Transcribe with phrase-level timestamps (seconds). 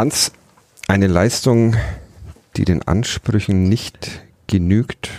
[0.00, 0.32] Hans,
[0.88, 1.76] eine Leistung,
[2.56, 5.10] die den Ansprüchen nicht genügt,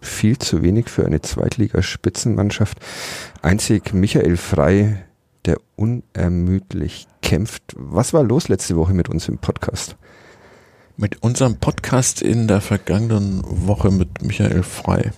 [0.00, 2.78] viel zu wenig für eine Zweitligaspitzenmannschaft.
[3.42, 5.04] Einzig Michael Frei,
[5.44, 7.64] der unermüdlich kämpft.
[7.74, 9.96] Was war los letzte Woche mit uns im Podcast?
[10.96, 15.10] Mit unserem Podcast in der vergangenen Woche mit Michael Frei.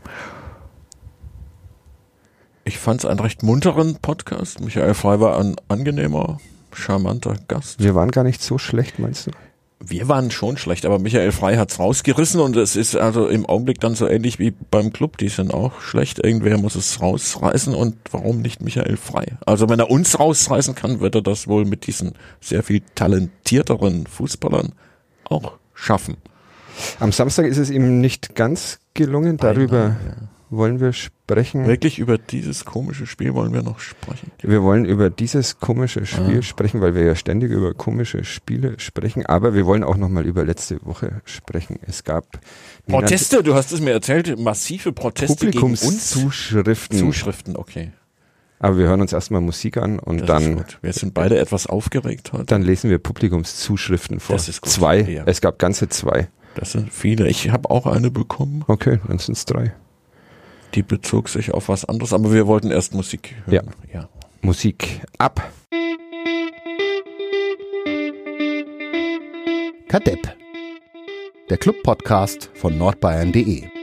[2.65, 4.61] Ich fand es einen recht munteren Podcast.
[4.61, 6.39] Michael Frei war ein angenehmer,
[6.73, 7.83] charmanter Gast.
[7.83, 9.31] Wir waren gar nicht so schlecht, meinst du?
[9.81, 13.79] Wir waren schon schlecht, aber Michael Frei hat's rausgerissen und es ist also im Augenblick
[13.81, 16.19] dann so ähnlich wie beim Club, die sind auch schlecht.
[16.19, 19.37] Irgendwer muss es rausreißen und warum nicht Michael Frei?
[19.47, 24.09] Also wenn er uns rausreißen kann, wird er das wohl mit diesen sehr viel talentierteren
[24.09, 24.73] Fußballern
[25.25, 26.17] auch schaffen.
[26.99, 30.29] Am Samstag ist es ihm nicht ganz gelungen, darüber Beinahe, ja.
[30.51, 31.67] Wollen wir sprechen.
[31.67, 34.31] Wirklich über dieses komische Spiel wollen wir noch sprechen.
[34.43, 36.43] Wir wollen über dieses komische Spiel Ah.
[36.43, 40.45] sprechen, weil wir ja ständig über komische Spiele sprechen, aber wir wollen auch nochmal über
[40.45, 41.79] letzte Woche sprechen.
[41.87, 42.25] Es gab
[42.87, 45.81] Proteste, du hast es mir erzählt, massive Proteste gegen uns.
[45.81, 46.99] Publikumszuschriften.
[46.99, 47.93] Zuschriften, okay.
[48.59, 50.79] aber wir hören uns erstmal Musik an und Das ist dann, gut.
[50.83, 52.47] Wir sind beide etwas aufgeregt heute.
[52.47, 54.35] dann lesen wir Publikumszuschriften vor.
[54.37, 54.71] Das ist gut.
[54.71, 55.01] Zwei.
[55.03, 55.25] Ja.
[55.27, 56.29] Es gab ganze zwei.
[56.55, 57.29] Das sind viele.
[57.29, 58.65] Ich habe auch eine bekommen.
[58.67, 59.75] Okay, dann sind es drei.
[60.75, 63.71] Die bezog sich auf was anderes, aber wir wollten erst Musik hören.
[63.93, 64.09] ja.
[64.41, 65.51] Musik ab.
[69.89, 70.37] Kadepp.
[71.51, 73.78] Der Club-Podcast von nordbayern.de.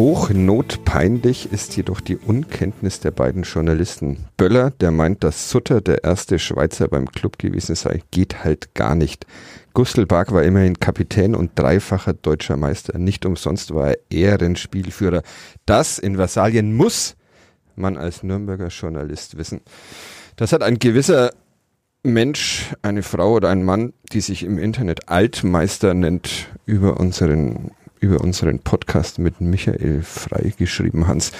[0.00, 4.24] Hochnotpeinlich ist jedoch die Unkenntnis der beiden Journalisten.
[4.38, 8.94] Böller, der meint, dass Sutter der erste Schweizer beim Club gewesen sei, geht halt gar
[8.94, 9.26] nicht.
[9.74, 12.96] Gustelbark war immerhin Kapitän und dreifacher deutscher Meister.
[12.96, 15.20] Nicht umsonst war er Ehrenspielführer.
[15.66, 17.14] Das in Versalien muss
[17.76, 19.60] man als Nürnberger Journalist wissen.
[20.36, 21.30] Das hat ein gewisser
[22.02, 28.20] Mensch, eine Frau oder ein Mann, die sich im Internet Altmeister nennt, über unseren über
[28.22, 31.32] unseren Podcast mit Michael Frei geschrieben, Hans.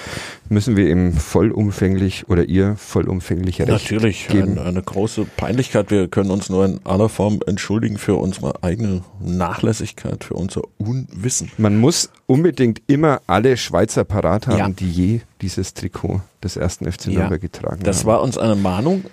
[0.49, 4.59] Müssen wir ihm vollumfänglich oder ihr vollumfänglich recht Natürlich, geben?
[4.59, 5.89] ein, eine große Peinlichkeit.
[5.91, 11.51] Wir können uns nur in aller Form entschuldigen für unsere eigene Nachlässigkeit, für unser Unwissen.
[11.57, 14.69] Man muss unbedingt immer alle Schweizer parat haben, Ja.
[14.69, 17.19] die je dieses Trikot des ersten FC Ja.
[17.21, 18.05] Nürnberg getragen Das haben.
[18.07, 19.03] war uns eine Mahnung.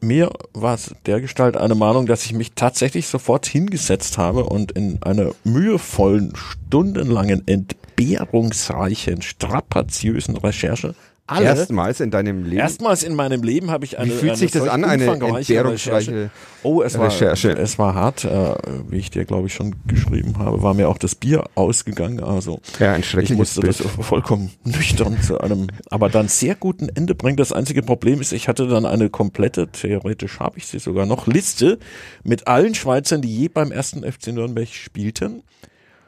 [0.00, 5.02] Mir war es dergestalt eine Mahnung, dass ich mich tatsächlich sofort hingesetzt habe und in
[5.02, 10.94] einer mühevollen, stundenlangen, entbehrungsreichen, strapaziösen Recherche
[11.26, 12.58] alle Erstmals in deinem Leben.
[12.58, 14.12] Erstmals in meinem Leben habe ich eine.
[14.12, 16.30] Wie fühlt eine sich das an, eine entbehrungsreiche.
[16.62, 17.50] Oh, es war, Recherche?
[17.50, 18.54] es war hart, äh,
[18.88, 22.20] wie ich dir glaube ich schon geschrieben habe, war mir auch das Bier ausgegangen.
[22.22, 23.80] Also ja, ein ich schreckliches musste Bild.
[23.80, 27.36] das vollkommen nüchtern zu einem, aber dann sehr guten Ende bringen.
[27.36, 31.26] Das einzige Problem ist, ich hatte dann eine komplette, theoretisch habe ich sie sogar noch,
[31.26, 31.78] Liste
[32.22, 35.42] mit allen Schweizern, die je beim ersten FC Nürnberg spielten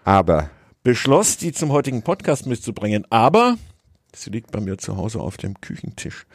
[0.05, 0.51] Aber
[0.85, 3.57] beschloss, die zum heutigen Podcast mitzubringen, aber
[4.23, 6.27] sie liegt bei mir zu Hause auf dem Küchentisch.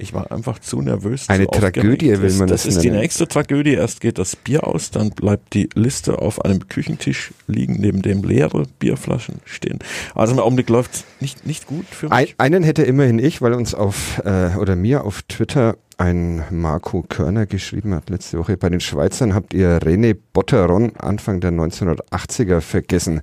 [0.00, 1.28] Ich war einfach zu nervös.
[1.28, 1.58] Eine zu.
[1.58, 3.00] Tragödie will man das das ist die nennen.
[3.00, 3.74] nächste Tragödie.
[3.74, 8.22] Erst geht das Bier aus, dann bleibt die Liste auf einem Küchentisch liegen, neben dem
[8.22, 9.80] leere Bierflaschen stehen.
[10.14, 12.34] Also im Augenblick läuft nicht, nicht gut für Ein, mich.
[12.38, 17.46] einen hätte immerhin ich, weil uns auf äh, oder mir auf Twitter ein Marco Körner
[17.46, 18.56] geschrieben hat letzte Woche.
[18.56, 23.20] Bei den Schweizern habt ihr René Botteron Anfang der 1980er vergessen.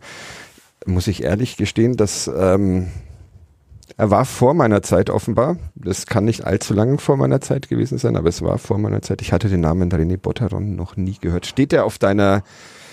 [0.85, 2.87] Muss ich ehrlich gestehen, dass ähm,
[3.97, 5.57] er war vor meiner Zeit offenbar.
[5.75, 9.01] Das kann nicht allzu lang vor meiner Zeit gewesen sein, aber es war vor meiner
[9.01, 9.21] Zeit.
[9.21, 11.45] Ich hatte den Namen René Botteron noch nie gehört.
[11.45, 12.43] Steht der auf deiner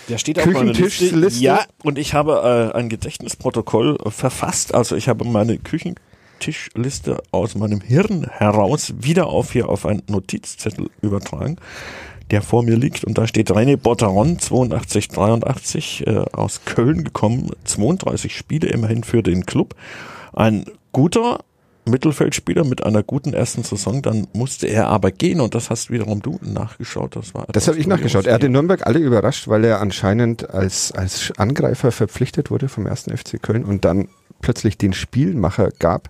[0.07, 0.83] Der steht auf meiner Liste.
[0.83, 1.43] Küchentischliste?
[1.43, 4.73] Ja, und ich habe äh, ein Gedächtnisprotokoll äh, verfasst.
[4.73, 10.89] Also ich habe meine Küchentischliste aus meinem Hirn heraus wieder auf hier auf einen Notizzettel
[11.01, 11.57] übertragen,
[12.31, 13.03] der vor mir liegt.
[13.03, 19.21] Und da steht René Botteron, 82, 83, äh, aus Köln gekommen, 32 Spiele immerhin für
[19.21, 19.75] den Club.
[20.31, 21.39] Ein guter
[21.85, 26.21] Mittelfeldspieler mit einer guten ersten Saison, dann musste er aber gehen und das hast wiederum
[26.21, 27.15] du nachgeschaut.
[27.15, 28.25] Das war Das habe ich nachgeschaut.
[28.25, 32.87] Er hat in Nürnberg alle überrascht, weil er anscheinend als, als Angreifer verpflichtet wurde vom
[32.87, 34.07] ersten FC Köln und dann
[34.41, 36.09] plötzlich den Spielmacher gab.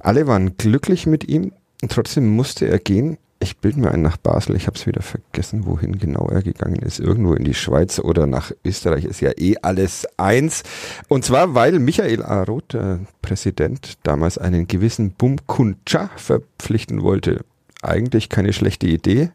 [0.00, 3.16] Alle waren glücklich mit ihm und trotzdem musste er gehen.
[3.46, 4.56] Ich bilde mir ein nach Basel.
[4.56, 6.98] Ich habe es wieder vergessen, wohin genau er gegangen ist.
[6.98, 10.64] Irgendwo in die Schweiz oder nach Österreich ist ja eh alles eins.
[11.06, 12.42] Und zwar, weil Michael A.
[12.42, 17.44] Roth, der Präsident, damals einen gewissen Bumkuncha verpflichten wollte.
[17.82, 19.30] Eigentlich keine schlechte Idee.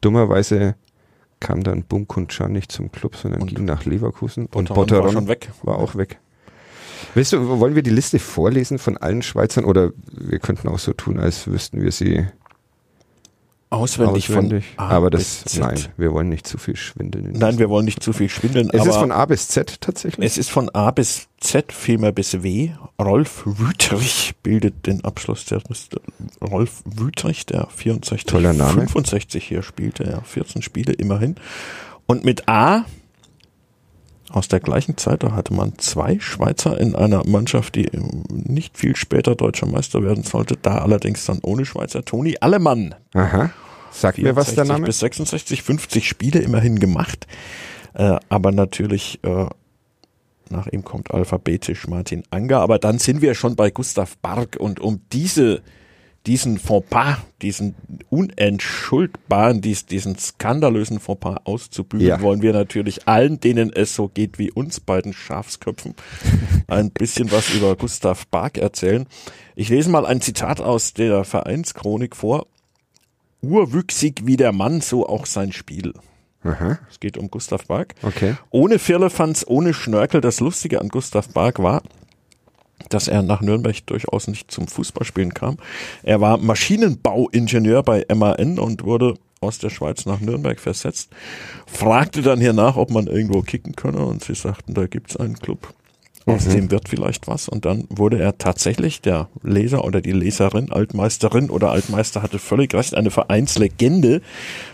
[0.00, 0.76] Dummerweise
[1.40, 4.46] kam dann Bumkuncha nicht zum Club, sondern Und ging nach Leverkusen.
[4.46, 5.50] Und Botteron war schon weg.
[5.64, 6.20] war auch weg.
[7.16, 10.92] Weißt du, wollen wir die Liste vorlesen von allen Schweizern oder wir könnten auch so
[10.92, 12.26] tun, als wüssten wir sie
[13.68, 14.64] Auswendig, auswendig?
[14.76, 15.60] von A aber bis das, Z.
[15.62, 17.26] nein, wir wollen nicht zu viel schwindeln.
[17.26, 20.24] in Nein, wir wollen nicht zu viel schwindeln, Es ist von A bis Z tatsächlich.
[20.24, 22.70] es ist von A bis Z, vielmehr bis W.
[23.02, 26.00] Rolf Wüterich bildet den Abschluss der Liste.
[26.40, 28.72] Rolf Wüterich, der 64, Toller Name.
[28.72, 31.34] 65 hier spielte, ja, 14 Spiele immerhin.
[32.06, 32.84] Und mit A
[34.30, 38.76] aus der gleichen Zeit, da hatte man zwei Schweizer in einer Mannschaft, die äh, nicht
[38.76, 42.04] viel später deutscher Meister werden sollte, da allerdings dann ohne Schweizer.
[42.04, 43.50] Toni Allemann, Aha.
[43.92, 44.86] Sag mir was der 64 Name?
[44.86, 47.26] bis 66, 50 Spiele immerhin gemacht.
[47.94, 49.46] Äh, aber natürlich, äh,
[50.50, 52.60] nach ihm kommt alphabetisch Martin Anger.
[52.60, 55.62] Aber dann sind wir schon bei Gustav Barg und um diese,
[56.26, 57.74] diesen Fauxpas, diesen
[58.10, 62.20] unentschuldbaren, dies, diesen skandalösen Fauxpas auszubügeln, Ja.
[62.20, 65.94] wollen wir natürlich allen, denen es so geht wie uns beiden Schafsköpfen,
[66.68, 69.06] ein bisschen was über Gustav Barg erzählen.
[69.54, 72.46] Ich lese mal ein Zitat aus der Vereinschronik vor.
[73.42, 75.92] Urwüchsig wie der Mann, so auch sein Spiel.
[76.42, 76.78] Aha.
[76.90, 77.94] Es geht um Gustav Barg.
[78.02, 78.34] Okay.
[78.50, 80.20] Ohne Firlefanz, ohne Schnörkel.
[80.20, 81.82] Das Lustige an Gustav Barg war,
[82.88, 85.56] dass er nach Nürnberg durchaus nicht zum Fußballspielen kam.
[86.02, 91.10] Er war Maschinenbauingenieur bei MAN und wurde aus der Schweiz nach Nürnberg versetzt.
[91.66, 95.38] Fragte dann hier nach, ob man irgendwo kicken könne und sie sagten, da gibt's einen
[95.38, 95.74] Club.
[96.28, 97.48] Aus dem wird vielleicht was.
[97.48, 102.74] Und dann wurde er tatsächlich der Leser oder die Leserin, Altmeisterin oder Altmeister hatte völlig
[102.74, 104.22] recht, eine Vereinslegende,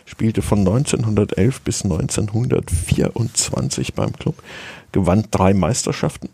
[0.06, 4.42] spielte von 1911 bis 1924 beim Club,
[4.92, 6.30] gewann drei Meisterschaften.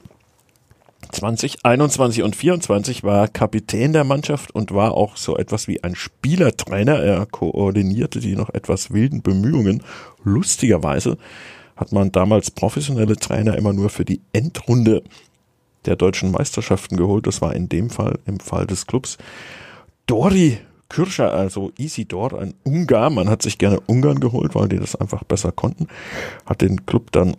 [1.11, 5.95] 20, 21 und 24 war Kapitän der Mannschaft und war auch so etwas wie ein
[5.95, 6.99] Spielertrainer.
[7.01, 9.83] Er koordinierte die noch etwas wilden Bemühungen.
[10.23, 11.19] Lustigerweise
[11.77, 15.03] hat man damals professionelle Trainer immer nur für die Endrunde
[15.87, 17.27] der deutschen Meisterschaften geholt.
[17.27, 19.19] Das war in dem Fall, im Fall des Clubs,
[20.07, 20.59] Dori
[20.89, 23.11] Kürscher, also Isidor, ein Ungar.
[23.11, 25.87] Man hat sich gerne Ungarn geholt, weil die das einfach besser konnten.
[26.47, 27.37] Hat den Club dann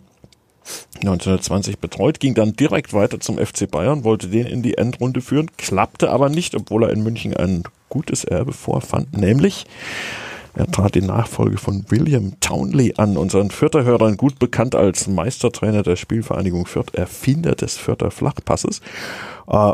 [0.96, 5.50] 1920 betreut, ging dann direkt weiter zum FC Bayern, wollte den in die Endrunde führen,
[5.56, 9.66] klappte aber nicht, obwohl er in München ein gutes Erbe vorfand, nämlich
[10.54, 15.82] er trat die Nachfolge von William Townley an, unseren Fürther Hörern gut bekannt als Meistertrainer
[15.82, 18.80] der Spielvereinigung Fürth, Erfinder des Fürther Flachpasses.
[19.48, 19.72] Äh,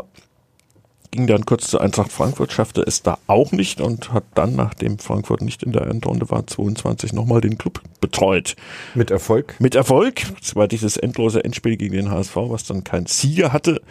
[1.17, 4.99] ging dann kurz zur Eintracht Frankfurt, schaffte es da auch nicht und hat dann, nachdem
[4.99, 8.55] Frankfurt nicht in der Endrunde war, 22 nochmal den Club betreut.
[8.93, 9.55] Mit Erfolg.
[9.59, 10.21] Mit Erfolg.
[10.39, 13.81] Es war dieses endlose Endspiel gegen den HSV, was dann kein Sieger hatte.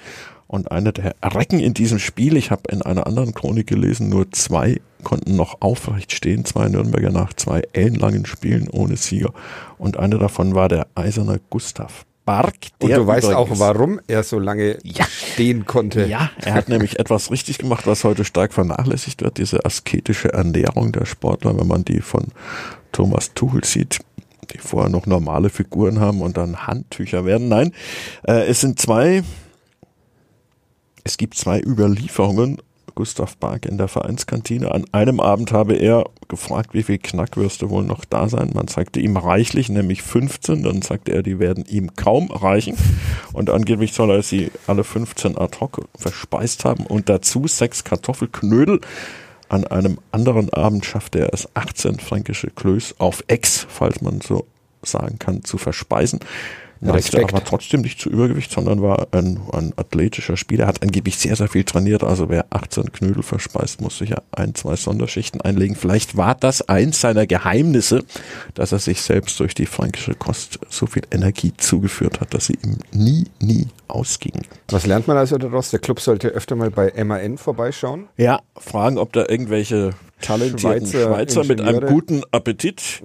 [0.46, 4.30] Und einer der Recken in diesem Spiel, ich habe in einer anderen Chronik gelesen, nur
[4.30, 9.32] zwei konnten noch aufrecht stehen, zwei Nürnberger nach zwei ellenlangen Spielen ohne Sieger.
[9.78, 12.56] Und einer davon war der eiserne Gustav Bark.
[12.82, 15.06] Und du weißt auch, warum er so lange Ja.
[15.06, 16.04] stehen konnte.
[16.06, 20.92] ja, er hat nämlich etwas richtig gemacht, was heute stark vernachlässigt wird, diese asketische Ernährung
[20.92, 22.26] der Sportler, wenn man die von
[22.92, 24.00] Thomas Tuchel sieht,
[24.52, 27.48] die vorher noch normale Figuren haben und dann Handtücher werden.
[27.48, 27.72] Nein,
[28.26, 29.22] äh, es sind zwei,
[31.04, 32.58] es gibt zwei Überlieferungen.
[32.96, 34.72] Gustav Bark in der Vereinskantine.
[34.72, 38.50] An einem Abend habe er gefragt, wie viel Knackwürste wohl noch da sein.
[38.54, 40.64] Man zeigte ihm reichlich, nämlich 15.
[40.64, 42.76] Dann sagte er, die werden ihm kaum reichen.
[43.32, 46.84] Und angeblich soll er sie alle 15 ad hoc verspeist haben.
[46.86, 48.80] Und dazu sechs Kartoffelknödel.
[49.48, 54.46] An einem anderen Abend schaffte er es, 18 fränkische Klöß auf Ex, falls man so
[54.82, 56.18] sagen kann, zu verspeisen.
[56.82, 57.32] Respekt.
[57.32, 61.48] aber trotzdem nicht zu Übergewicht, sondern war ein, ein athletischer Spieler, hat angeblich sehr, sehr
[61.48, 62.04] viel trainiert.
[62.04, 65.76] Also wer 18 Knödel verspeist, muss sicher ein, zwei Sonderschichten einlegen.
[65.76, 68.04] Vielleicht war das eins seiner Geheimnisse,
[68.54, 72.58] dass er sich selbst durch die fränkische Kost so viel Energie zugeführt hat, dass sie
[72.62, 74.42] ihm nie, nie ausging.
[74.70, 75.70] Was lernt man also daraus?
[75.70, 78.08] Der Club sollte öfter mal bei MAN vorbeischauen.
[78.16, 79.90] Ja, fragen, ob da irgendwelche
[80.20, 83.02] talentierten Schweizer Schweizer, mit einem guten Appetit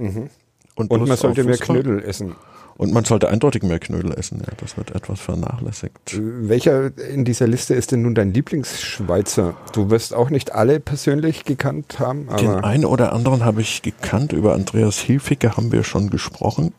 [0.75, 2.36] und, Und Lust man sollte mehr Knödel essen.
[2.82, 4.40] Und man sollte eindeutig mehr Knödel essen.
[4.40, 6.20] Ja, das wird etwas vernachlässigt.
[6.20, 9.54] Welcher in dieser Liste ist denn nun dein Lieblingsschweizer?
[9.72, 14.34] Du wirst auch nicht alle persönlich gekannt haben, Den einen oder anderen habe ich gekannt.
[14.34, 16.74] Über Andreas Hilfiger haben wir schon gesprochen.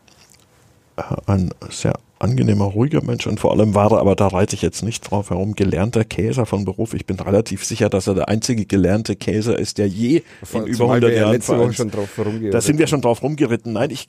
[0.97, 4.61] Äh, Ein sehr angenehmer, ruhiger Mensch und vor allem war er, aber da reite ich
[4.61, 6.93] jetzt nicht drauf herum, gelernter Käser von Beruf.
[6.93, 10.77] Ich bin relativ sicher, dass er der einzige gelernte Käser ist, der je in über
[10.77, 12.09] zumal 100 wir ja Jahren letzte Woche schon drauf
[12.51, 13.73] Da sind wir schon drauf rumgeritten.
[13.73, 14.07] Nein, ich,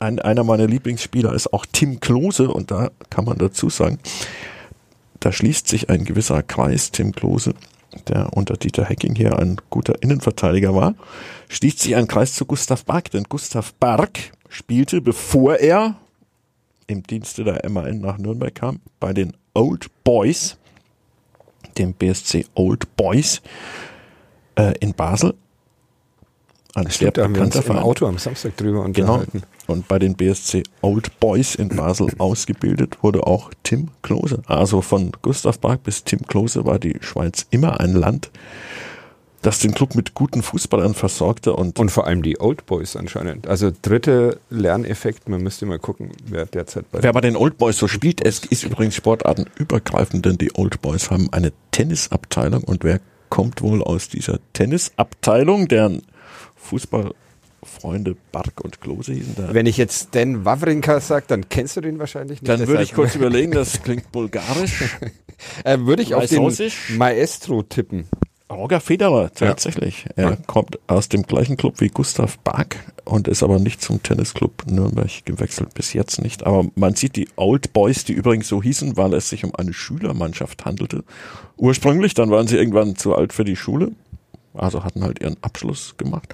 [0.00, 3.98] ein, einer meiner Lieblingsspieler ist auch Tim Klose und da kann man dazu sagen,
[5.20, 7.54] da schließt sich ein gewisser Kreis, Tim Klose,
[8.08, 10.94] der unter Dieter Hecking hier ein guter Innenverteidiger war,
[11.48, 15.96] schließt sich ein Kreis zu Gustav Bark, denn Gustav Bark spielte, bevor er
[16.86, 20.56] im Dienste der MAN nach Nürnberg kam, bei den Old Boys,
[21.78, 23.42] dem BSC Old Boys
[24.56, 25.34] äh, in Basel.
[26.74, 27.82] Ein sehr Stimmt, bekannter Verein.
[27.82, 29.14] Auto am Samstag drüber Genau.
[29.14, 29.42] unterhalten.
[29.66, 34.42] Und bei den BSC Old Boys in Basel ausgebildet wurde auch Tim Klose.
[34.46, 38.30] Also von Gustav Bark bis Tim Klose war die Schweiz immer ein Land,
[39.42, 43.46] das den Club mit guten Fußballern versorgte und Und vor allem die Old Boys anscheinend.
[43.46, 47.78] Also dritte Lerneffekt, man müsste mal gucken, wer derzeit bei Wer bei den Old Boys
[47.78, 53.00] so spielt, es ist übrigens sportartenübergreifend, denn die Old Boys haben eine Tennisabteilung und wer
[53.28, 56.02] kommt wohl aus dieser Tennisabteilung, deren
[56.56, 59.54] Fußballfreunde Bark und Klose hießen da?
[59.54, 62.48] Wenn ich jetzt Dan Wawrinka sage, dann kennst du den wahrscheinlich nicht.
[62.48, 64.96] Dann würde ich kurz überlegen, das klingt bulgarisch.
[65.64, 66.50] äh, würde ich auf den?
[66.96, 68.08] Maestro tippen.
[68.50, 70.06] Roger Federer, tatsächlich.
[70.14, 70.36] Er Ja.
[70.46, 75.24] kommt aus dem gleichen Club wie Gustav Bark und ist aber nicht zum Tennisclub Nürnberg
[75.24, 76.46] gewechselt, bis jetzt nicht.
[76.46, 79.72] Aber man sieht die Old Boys, die übrigens so hießen, weil es sich um eine
[79.72, 81.02] Schülermannschaft handelte.
[81.56, 83.92] Ursprünglich, dann waren sie irgendwann zu alt für die Schule,
[84.54, 86.32] also hatten halt ihren Abschluss gemacht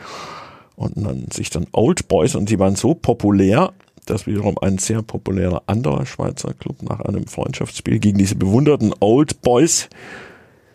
[0.77, 3.73] und nannten sich dann Old Boys und sie waren so populär,
[4.05, 9.41] dass wiederum ein sehr populärer anderer Schweizer Club nach einem Freundschaftsspiel gegen diese bewunderten Old
[9.43, 9.89] Boys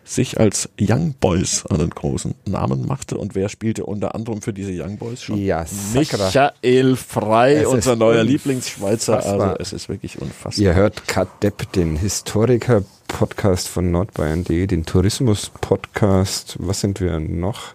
[0.08, 3.18] sich als Young Boys einen großen Namen machte.
[3.18, 5.38] Und wer spielte unter anderem für diese Young Boys schon?
[5.38, 6.26] Ja, Sakra.
[6.26, 8.24] Michael Frei, Es unser neuer.
[8.24, 9.24] Lieblingsschweizer.
[9.24, 10.64] Also es ist wirklich unfassbar.
[10.64, 16.56] Ihr hört Kat Depp, den Historiker-Podcast von nordbayern.de, den Tourismus-Podcast.
[16.58, 17.74] Was sind wir noch?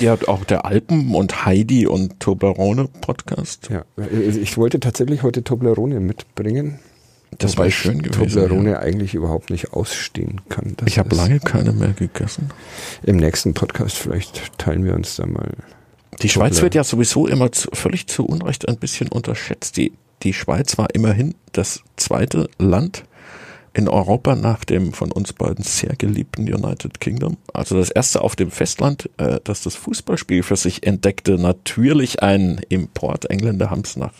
[0.00, 3.70] Ihr habt auch der Alpen und Heidi und Toblerone Podcast.
[3.70, 6.78] Ja, ich wollte tatsächlich heute Toblerone mitbringen.
[7.38, 8.30] Das wobei war ich schön gewesen.
[8.30, 8.78] Toblerone ja.
[8.80, 10.74] eigentlich überhaupt nicht ausstehen kann.
[10.76, 12.50] Das Ich habe lange keine mehr gegessen.
[13.02, 15.52] Im nächsten Podcast vielleicht teilen wir uns da mal.
[16.22, 16.62] Die Schweiz Toblerone.
[16.62, 19.76] wird ja sowieso immer zu, völlig zu Unrecht ein bisschen unterschätzt.
[19.76, 23.04] Die, die Schweiz war immerhin das zweite Land
[23.74, 27.36] in Europa nach dem von uns beiden sehr geliebten United Kingdom.
[27.52, 31.32] Also das erste auf dem Festland, äh, das das Fußballspiel für sich entdeckte.
[31.32, 33.28] Natürlich ein Import.
[33.30, 34.12] Engländer haben es nach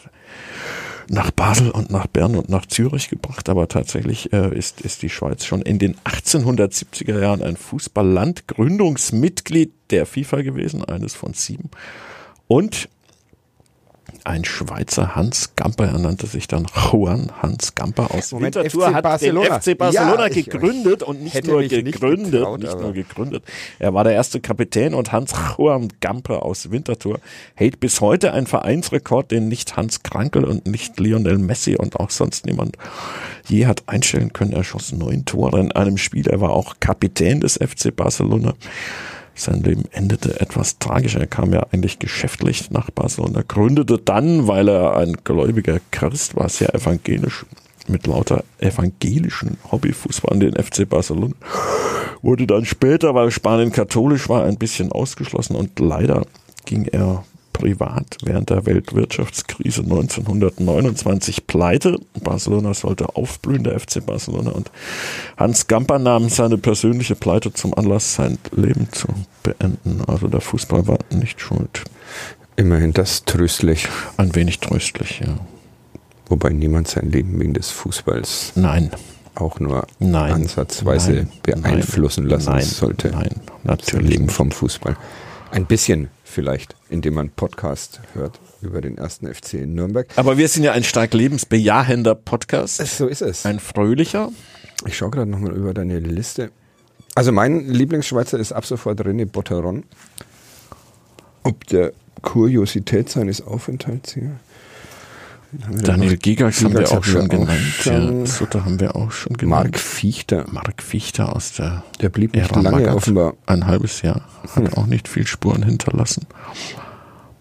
[1.09, 5.11] nach Basel und nach Bern und nach Zürich gebracht, aber tatsächlich äh, ist, ist die
[5.11, 11.71] Schweiz schon in den 1870er Jahren ein Fußballland, Gründungsmitglied der FIFA gewesen, eines von sieben.
[12.47, 12.89] Und
[14.25, 18.95] ein Schweizer Hans Gamper, er nannte sich dann Juan Hans Gamper aus Moment, Winterthur, FC
[18.95, 19.49] hat Barcelona.
[19.59, 22.93] den FC Barcelona Ja, ich- gegründet und nicht nur mich nicht gegründet, getraut, nicht nur
[22.93, 23.45] gegründet.
[23.79, 27.19] Er war der erste Kapitän und Hans Juan Gamper aus Winterthur
[27.55, 32.11] hält bis heute einen Vereinsrekord, den nicht Hans Krankel und nicht Lionel Messi und auch
[32.11, 32.77] sonst niemand
[33.47, 34.53] je hat einstellen können.
[34.53, 36.27] Er schoss neun Tore in einem Spiel.
[36.29, 38.55] Er war auch Kapitän des FC Barcelona.
[39.35, 41.17] Sein Leben endete etwas tragisch.
[41.17, 46.49] Er kam ja eigentlich geschäftlich nach Barcelona, gründete dann, weil er ein gläubiger Christ war,
[46.49, 47.45] sehr evangelisch,
[47.89, 51.35] mit lauter evangelischen Hobbyfußballern den FC Barcelona.
[52.23, 56.25] Wurde dann später, weil Spanien katholisch war, ein bisschen ausgeschlossen und leider
[56.65, 57.25] ging er
[57.55, 61.99] privat während der Weltwirtschaftskrise 1929 pleite.
[62.23, 64.51] Barcelona sollte aufblühen, der FC Barcelona.
[64.51, 64.71] Und
[65.39, 69.09] Hans Gamper nahm seine persönliche Pleite zum Anlass, sein Leben zu
[69.43, 70.03] beenden.
[70.07, 71.85] Also der Fußball war nicht schuld.
[72.57, 75.39] Immerhin das tröstlich, Ein wenig tröstlich, ja.
[76.29, 78.91] wobei niemand sein Leben wegen des Fußballs Nein,
[79.35, 80.33] auch nur nein.
[80.33, 83.09] ansatzweise nein, beeinflussen lassen nein, sollte.
[83.11, 84.11] Nein, Das natürlich.
[84.11, 84.35] Leben nicht.
[84.37, 84.97] vom Fußball.
[85.55, 90.09] Ein bisschen vielleicht, indem man Podcast hört über den ersten FC in Nürnberg.
[90.17, 92.85] Aber wir sind ja ein stark lebensbejahender Podcast.
[92.85, 93.47] So ist es.
[93.47, 94.33] Ein fröhlicher.
[94.85, 96.51] Ich schaue gerade nochmal über deine Liste.
[97.15, 99.85] Also mein Lieblingsschweizer ist ab sofort René Botteron.
[101.45, 101.93] Ob der
[102.23, 104.33] Kuriosität seines Aufenthalts hier.
[104.33, 105.44] Wen haben wir da
[105.83, 106.17] Daniel?
[106.17, 107.61] Gigax haben wir auch schon wir auch genannt.
[107.81, 108.21] schon.
[108.21, 109.65] Ja, Sutter haben wir auch schon genannt.
[109.65, 110.45] Mark Fichter.
[110.51, 112.97] Mark Fichter aus der Der blieb nicht Ära lange Magath.
[112.97, 113.35] offenbar.
[113.47, 114.23] Ein halbes Jahr.
[114.55, 116.27] Hat auch nicht viel Spuren hinterlassen.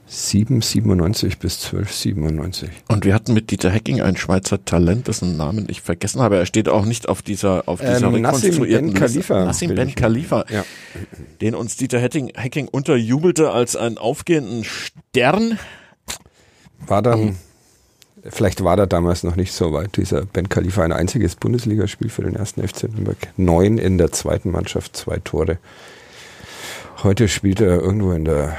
[0.05, 2.69] 797 bis 1297.
[2.87, 6.37] Und wir hatten mit Dieter Hecking ein Schweizer Talent, dessen Namen ich vergessen habe.
[6.37, 9.07] Er steht auch nicht auf dieser, auf dieser Ähm, Nassim rekonstruierten Ben Liste.
[9.23, 10.63] Khalifa Nassim Ben Khalifa, Ja.
[11.41, 15.57] den uns Dieter Hecking, Hecking unterjubelte als einen aufgehenden Stern.
[16.85, 17.35] War dann,
[18.29, 22.23] vielleicht war da damals noch nicht so weit, dieser Ben Khalifa, ein einziges Bundesligaspiel für
[22.23, 23.17] den ersten FC Nürnberg.
[23.37, 25.57] Neun in der zweiten Mannschaft, zwei Tore.
[27.03, 28.55] Heute spielt er irgendwo in der,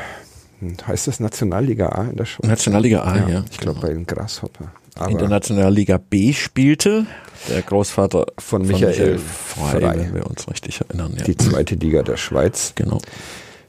[0.86, 2.48] heißt das Nationalliga A in der Schweiz?
[2.48, 3.44] Nationalliga A, ja.
[3.50, 4.64] Ich glaube bei den Grasshopper.
[4.64, 7.06] in der Aber Nationalliga B spielte
[7.48, 9.98] der Großvater Von Michael Frey, Frey.
[9.98, 11.14] wenn wir uns richtig erinnern.
[11.16, 11.24] Ja.
[11.24, 12.72] die zweite Liga der Schweiz.
[12.74, 12.98] Genau.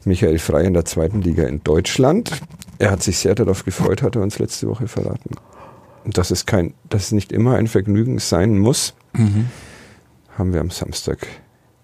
[0.06, 2.32] Michael Frey in der zweiten Liga in Deutschland.
[2.78, 5.36] Er hat sich sehr darauf gefreut, hat er uns letzte Woche verraten.
[6.06, 8.94] Und dass es kein, dass es nicht immer ein Vergnügen sein muss,
[10.38, 11.28] haben wir am Samstag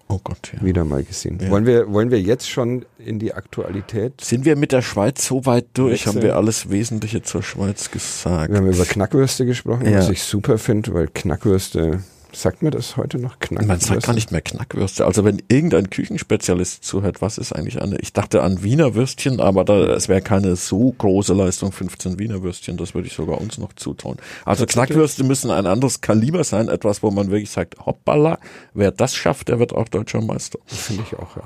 [0.07, 0.61] Oh Gott, ja.
[0.65, 1.39] wieder mal gesehen.
[1.41, 1.49] Ja.
[1.49, 4.19] Wollen, wir, wollen wir jetzt schon in die Aktualität?
[4.19, 5.93] Sind wir mit der Schweiz so weit durch?
[6.05, 6.15] Wechseln.
[6.15, 8.51] Haben wir alles Wesentliche zur Schweiz gesagt?
[8.51, 9.99] Wir haben über Knackwürste gesprochen, Ja.
[9.99, 13.39] was ich super finde, weil Knackwürste, sagt mir das heute noch?
[13.39, 13.67] Knackwürste?
[13.67, 15.05] Man sagt gar nicht mehr Knackwürste.
[15.05, 17.97] Also wenn irgendein Küchenspezialist zuhört, was ist eigentlich eine?
[18.00, 22.43] Ich dachte an Wiener Würstchen, aber da, es wäre keine so große Leistung, 15 Wiener
[22.43, 22.77] Würstchen.
[22.77, 24.17] Das würde ich sogar uns noch zutrauen.
[24.45, 24.65] Also?
[24.65, 28.39] Knackwürste müssen ein anderes Kaliber sein, etwas, wo man wirklich sagt, hoppala,
[28.73, 30.59] wer das schafft, der wird auch deutscher Meister.
[30.65, 31.43] Finde ich auch, ja.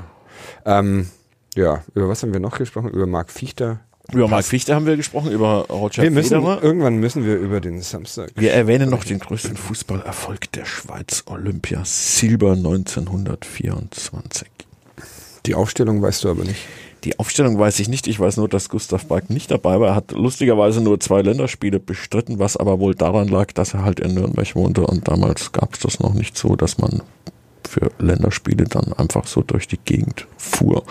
[0.66, 1.10] Ähm,
[1.56, 2.90] ja, über was haben wir noch gesprochen?
[2.90, 3.80] Über Marc Fichter.
[4.14, 6.62] Über Marc Fichte haben wir gesprochen, über Roger Wir müssen, Federer.
[6.64, 8.32] irgendwann müssen wir über den Samstag.
[8.36, 14.48] Wir erwähnen noch den größten Fußballerfolg der Schweiz, Olympia Silber 1924.
[15.46, 16.60] Die Aufstellung weißt du aber nicht.
[17.04, 18.08] Die Aufstellung weiß ich nicht.
[18.08, 19.90] Ich weiß nur, dass Gustav Bark nicht dabei war.
[19.90, 24.00] Er hat lustigerweise nur zwei Länderspiele bestritten, was aber wohl daran lag, dass er halt
[24.00, 27.04] in Nürnberg wohnte und damals gab es das noch nicht so, dass man
[27.76, 30.86] für Länderspiele dann einfach so durch die Gegend fuhr.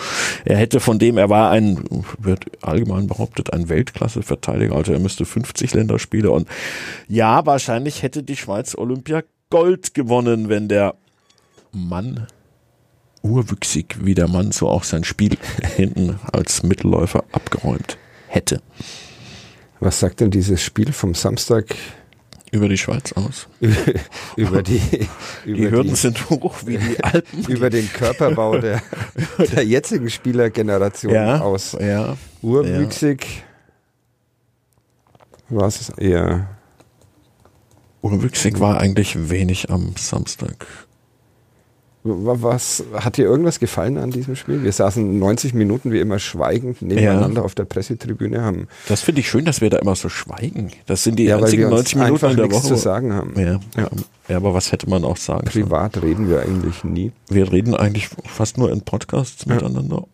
[0.45, 1.83] Er hätte von dem, er war ein,
[2.19, 6.47] wird allgemein behauptet, ein Weltklasse-Verteidiger, also er müsste 50 Länderspiele und
[7.09, 10.95] ja, wahrscheinlich hätte die Schweiz Olympia Gold gewonnen, wenn der
[11.73, 12.27] Mann
[13.23, 15.39] urwüchsig wie der Mann so auch sein Spiel
[15.77, 17.97] hinten als Mittelläufer abgeräumt
[18.29, 18.61] hätte.
[19.81, 21.77] Was sagt denn dieses Spiel vom Samstag
[22.55, 23.49] Über die Schweiz aus.
[24.37, 24.81] über die,
[25.45, 27.45] über Die Hürden sind hoch wie die Alpen.
[27.49, 28.81] über den Körperbau der,
[29.39, 31.77] der jetzigen Spielergeneration ja, aus?
[31.81, 32.17] ja.
[32.43, 33.43] Urwüchsig
[35.49, 36.49] war es eher.
[38.03, 40.65] Urwüchsig war eigentlich wenig am Samstag.
[42.05, 44.63] Wa- Was hat dir irgendwas gefallen an diesem Spiel?
[44.63, 49.29] Wir saßen 90 Minuten wie immer schweigend nebeneinander auf der Pressetribüne, haben Das finde ich
[49.29, 50.71] schön, dass wir da immer so schweigen.
[50.87, 52.69] Das sind die ja, einzigen wir uns 90 Minuten in der Woche.
[52.69, 53.33] zu sagen haben.
[53.39, 53.89] Ja, Ja.
[54.29, 55.65] ja, aber was hätte man auch sagen sollen?
[55.67, 57.11] Privat reden wir eigentlich nie.
[57.29, 60.05] Wir reden eigentlich fast nur in Podcasts miteinander.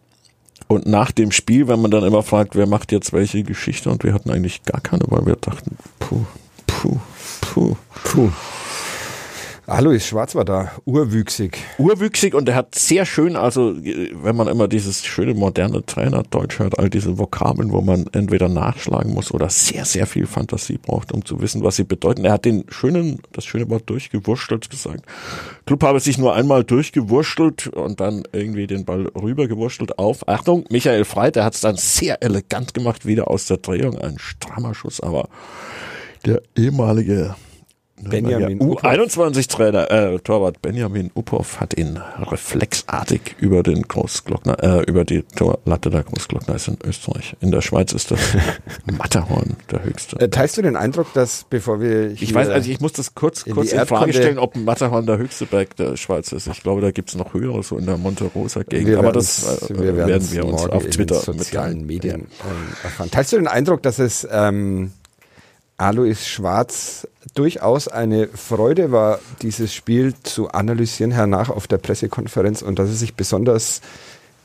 [0.69, 4.05] Und nach dem Spiel, wenn man dann immer fragt, wer macht jetzt welche Geschichte, und
[4.05, 6.21] wir hatten eigentlich gar keine, weil wir dachten, puh,
[6.69, 6.99] puh,
[7.41, 7.77] puh.
[8.05, 8.31] Puh.
[9.71, 11.57] Alois Schwarz war da, urwüchsig.
[11.79, 16.59] Urwüchsig und er hat sehr schön, also äh, wenn man immer dieses schöne moderne Trainerdeutsch
[16.59, 21.13] hört, all diese Vokabeln, wo man entweder nachschlagen muss oder sehr, sehr viel Fantasie braucht,
[21.13, 22.25] um zu wissen, was sie bedeuten.
[22.25, 25.05] Er hat den schönen, das schöne Wort durchgewurschtelt gesagt.
[25.67, 30.27] Club habe sich nur einmal durchgewurschtelt und dann irgendwie den Ball rübergewurschtelt auf.
[30.27, 34.19] Achtung, Michael Freit, der hat es dann sehr elegant gemacht, wieder aus der Drehung, ein
[34.19, 35.29] strammer Schuss, aber
[36.27, 37.37] der ehemalige
[38.09, 38.83] Benjamin Uphoff.
[38.85, 45.91] U21-Trainer, äh, Torwart Benjamin Uphoff hat ihn reflexartig über den Großglockner, äh, über die Torlatte
[45.91, 47.37] der Großglockner ist in Österreich.
[47.41, 48.21] In der Schweiz ist das
[48.99, 50.19] Matterhorn der höchste.
[50.21, 53.15] Äh, teilst du den Eindruck, dass bevor wir Ich hier- weiß, also ich muss das
[53.15, 56.47] kurz, in kurz die in Frage stellen, ob Matterhorn der höchste Berg der Schweiz ist.
[56.47, 58.89] Ich glaube, da gibt's noch höhere, so in der Monte Rosa Gegend.
[58.89, 61.87] wir Aber das äh, wir werden wir uns auf in Twitter den sozialen.
[61.87, 62.27] Medien ähm,
[62.83, 63.11] erfahren.
[63.11, 64.93] Teilst du den Eindruck, dass es ähm,
[65.81, 72.79] Alois Schwarz durchaus eine Freude war, dieses Spiel zu analysieren hernach auf der Pressekonferenz und
[72.79, 73.81] dass er sich besonders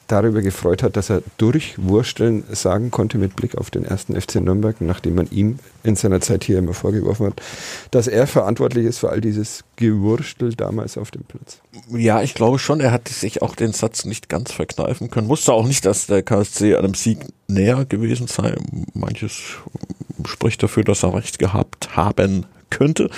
[0.08, 4.80] darüber gefreut hat, dass er durchwursteln sagen konnte mit Blick auf den ersten FC Nürnberg,
[4.80, 7.41] nachdem man ihm in seiner Zeit hier immer vorgeworfen hat,
[7.91, 11.60] dass er verantwortlich ist für all dieses Gewurstel damals auf dem Platz.
[11.89, 15.30] Ja, ich glaube schon, er hat sich auch den Satz nicht ganz verkneifen können.
[15.30, 18.56] Wusste auch nicht, dass der KSC einem Sieg näher gewesen sei.
[18.94, 19.39] Manches
[20.26, 23.10] spricht dafür, dass er recht gehabt haben könnte.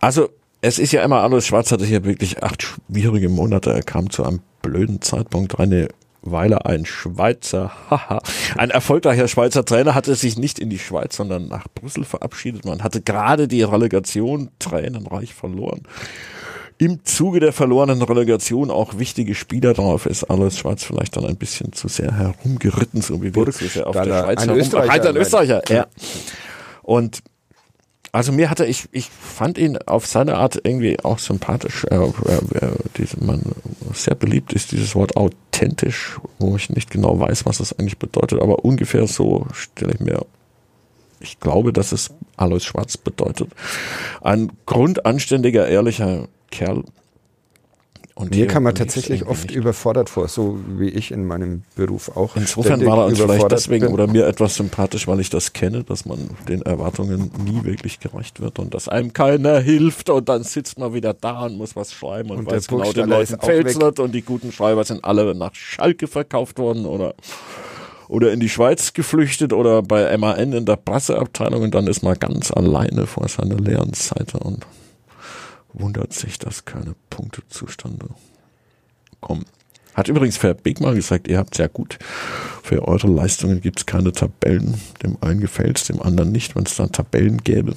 [0.00, 0.28] Also,
[0.60, 3.70] es ist ja immer alles, Schwarz hatte hier wirklich acht schwierige Monate.
[3.70, 5.88] Er kam zu einem blöden Zeitpunkt rein.
[6.26, 8.22] Weiler, ein Schweizer, haha,
[8.56, 12.64] ein erfolgreicher Schweizer Trainer hatte sich nicht in die Schweiz, sondern nach Brüssel verabschiedet.
[12.64, 15.82] Man hatte gerade die Relegation tränenreich verloren
[16.78, 20.24] im Zuge der verlorenen Relegation auch wichtige Spieler drauf ist.
[20.24, 24.04] Alles Schwarz vielleicht dann ein bisschen zu sehr herumgeritten, so wie wir sehr auf der
[24.04, 24.60] Schweiz ein herum.
[24.60, 25.16] Österreicher, ein.
[25.16, 25.86] Österreicher, ja.
[26.82, 27.22] Und
[28.14, 31.84] also mir hatte ich, ich fand ihn auf seine Art irgendwie auch sympathisch.
[31.90, 32.12] Er,
[32.54, 33.42] er, diese, man,
[33.92, 38.40] sehr beliebt ist dieses Wort authentisch, wo ich nicht genau weiß, was das eigentlich bedeutet,
[38.40, 40.24] aber ungefähr so stelle ich mir
[41.20, 43.48] ich glaube, dass es Alois Schwarz bedeutet.
[44.20, 46.84] Ein grundanständiger, ehrlicher Kerl.
[48.16, 49.56] Und Mir hier kam man lief's tatsächlich oft nicht.
[49.56, 52.36] überfordert vor, so wie ich in meinem Beruf auch.
[52.36, 53.94] Insofern war er uns vielleicht deswegen bin.
[53.94, 58.40] oder mir etwas sympathisch, weil ich das kenne, dass man den Erwartungen nie wirklich gerecht
[58.40, 61.92] wird und dass einem keiner hilft und dann sitzt man wieder da und muss was
[61.92, 63.64] schreiben und, Und weiß genau, den Leuten weg.
[63.64, 67.14] nicht und die guten Schreiber sind alle nach Schalke verkauft worden oder
[68.06, 72.16] oder in die Schweiz geflüchtet oder bei MAN in der Presseabteilung und dann ist man
[72.18, 74.64] ganz alleine vor seiner leeren Seite und
[75.74, 78.08] wundert sich, dass keine Punkte zustande
[79.20, 79.44] kommen.
[79.94, 81.98] Hat übrigens Big mal gesagt, ihr habt sehr gut.
[82.62, 84.80] Für eure Leistungen gibt es keine Tabellen.
[85.02, 87.74] Dem einen gefällt es, dem anderen nicht, wenn es da Tabellen gäbe.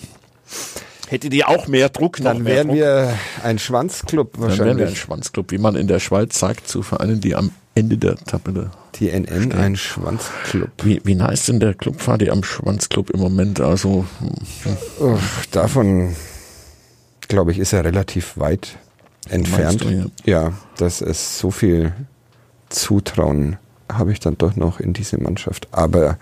[1.10, 2.18] Hättet ihr auch mehr Druck?
[2.18, 5.00] Dann mehr wären Druck, wir ein Schwanzclub dann wären wir ein wahrscheinlich.
[5.00, 8.72] Schwanzclub, wie man in der Schweiz sagt, zu Vereinen, die am Ende der Tabelle.
[8.96, 10.72] Die NN ein Schwanzclub.
[10.84, 13.62] Wie, wie nice denn der Clubfahrt am Schwanzclub im Moment?
[13.62, 16.16] Also, hm, Uff, davon,
[17.28, 18.78] glaube ich, ist er relativ weit
[19.30, 19.82] entfernt.
[19.82, 21.94] Du, ja, dass es so viel
[22.70, 23.58] Zutrauen
[23.92, 25.68] habe ich dann doch noch in diese Mannschaft.
[25.72, 26.18] Aber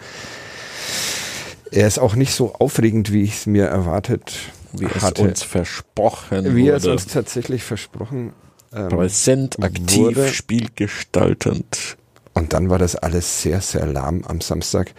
[1.72, 4.34] er ist auch nicht so aufregend, wie ich es mir erwartet
[4.74, 5.24] wie es hatte.
[5.24, 6.94] uns versprochen wie er es wurde.
[6.94, 8.34] uns tatsächlich versprochen
[8.74, 10.28] ähm, Präsent, aktiv, wurde.
[10.28, 11.98] spielgestaltend.
[12.38, 14.93] Und dann war das alles sehr, sehr lahm am Samstag.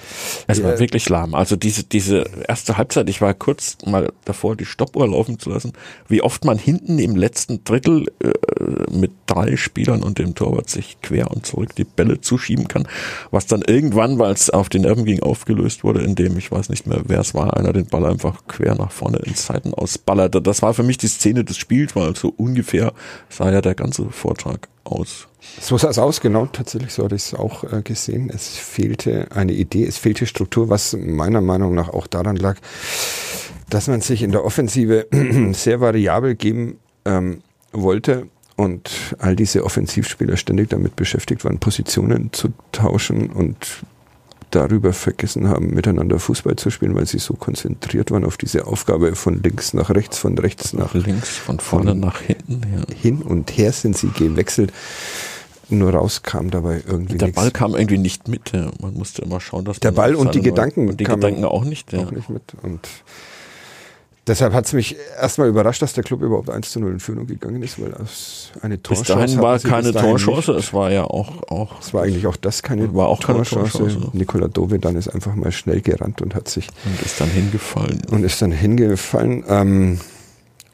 [0.46, 1.34] Es war Ja, wirklich lahm.
[1.34, 5.74] Also diese, diese erste Halbzeit, ich war kurz mal davor, die Stoppuhr laufen zu lassen,
[6.08, 8.32] wie oft man hinten im letzten Drittel äh,
[8.90, 12.88] mit drei Spielern und dem Torwart sich quer und zurück die Bälle zuschieben kann,
[13.30, 16.86] was dann irgendwann, weil es auf den Nerven ging, aufgelöst wurde, indem ich weiß nicht
[16.86, 20.42] mehr, wer es war, einer den Ball einfach quer nach vorne ins Seiten ausballerte.
[20.42, 22.92] Das war für mich die Szene des Spiels, weil so ungefähr
[23.28, 25.28] sah ja der ganze Vortrag aus.
[25.60, 26.46] So sah es aus, genau.
[26.46, 28.30] Tatsächlich so hatte ich es auch äh, gesehen.
[28.32, 32.58] Es fehlte eine Idee, es fehlte Struktur, was meiner Meinung nach auch daran lag,
[33.70, 35.06] dass man sich in der Offensive
[35.52, 42.48] sehr variabel geben ähm, wollte und all diese Offensivspieler ständig damit beschäftigt waren, Positionen zu
[42.72, 43.56] tauschen und
[44.50, 49.14] darüber vergessen haben, miteinander Fußball zu spielen, weil sie so konzentriert waren auf diese Aufgabe
[49.14, 52.62] von links nach rechts, von rechts nach Links, von vorne Von- nach hinten.
[52.74, 52.94] Ja.
[52.94, 54.72] hin und her sind sie gewechselt.
[55.68, 57.42] Nur raus kam dabei irgendwie Der nichts.
[57.42, 58.52] Ball kam irgendwie nicht mit.
[58.80, 61.64] Man musste immer schauen, dass Der Ball und die Gedanken und die kamen Gedanken auch
[61.64, 61.92] nicht.
[61.92, 62.04] Ja.
[62.04, 62.54] auch nicht mit.
[62.62, 62.86] Und
[64.26, 67.26] deshalb hat es mich erstmal überrascht, dass der Club überhaupt 1 zu 0 in Führung
[67.26, 70.52] gegangen ist, weil es eine Bis Torchance dahin war keine bis dahin Torchance.
[70.52, 70.64] nicht.
[70.64, 71.80] Es war ja auch auch.
[71.80, 73.78] Es war eigentlich auch das keine War auch keine Torchance.
[73.78, 74.10] Torchance.
[74.12, 78.02] Nikola Dove dann ist einfach mal schnell gerannt und hat sich und ist dann hingefallen.
[78.10, 79.44] und ist dann hingefallen.
[79.48, 80.00] Ähm,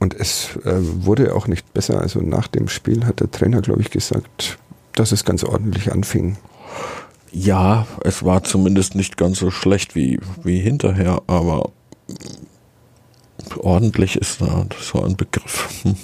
[0.01, 0.73] und es äh,
[1.05, 2.01] wurde auch nicht besser.
[2.01, 4.59] Also nach dem Spiel hat der Trainer, glaube ich, gesagt,
[4.95, 6.37] dass es ganz ordentlich anfing.
[7.31, 11.71] Ja, es war zumindest nicht ganz so schlecht wie wie hinterher, aber
[13.59, 15.69] ordentlich ist da so ein Begriff.
[15.83, 15.97] Hm.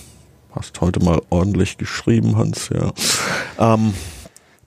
[0.53, 2.71] Hast heute mal ordentlich geschrieben, Hans.
[2.71, 2.93] Ja.
[3.75, 3.95] Ähm,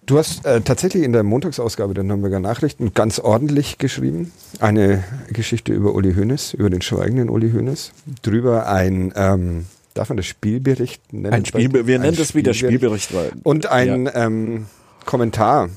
[0.08, 4.34] Du hast äh, tatsächlich in der Montagsausgabe der Nürnberger Nachrichten ganz ordentlich geschrieben.
[4.60, 7.92] Eine Geschichte über Uli Hoeneß, über den schweigenden Uli Hoeneß.
[8.24, 11.34] Drüber ein, ähm, darf man das Spielbericht nennen?
[11.34, 13.14] ein Spiel, wir nennen das wieder Spielbericht.
[13.14, 14.16] Weil, Und ein Ja.
[14.26, 14.66] ähm,
[15.06, 15.70] Kommentar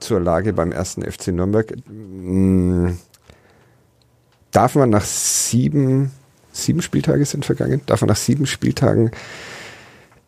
[0.00, 1.72] zur Lage beim ersten FC Nürnberg.
[1.88, 2.90] Mm,
[4.50, 6.10] Darf man nach sieben,
[6.58, 9.10] sieben Spieltage sind vergangen, darf man nach sieben Spieltagen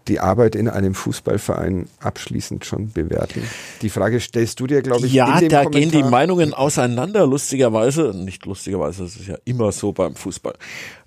[0.09, 3.43] die Arbeit in einem Fußballverein abschließend schon bewerten?
[3.83, 5.81] Die Frage stellst du dir, glaube ich, Ja, in dem da Kommentar.
[5.81, 8.13] gehen die Meinungen auseinander, lustigerweise.
[8.15, 10.55] Nicht lustigerweise, das ist ja immer so beim Fußball.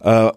[0.02, 0.32] Äh,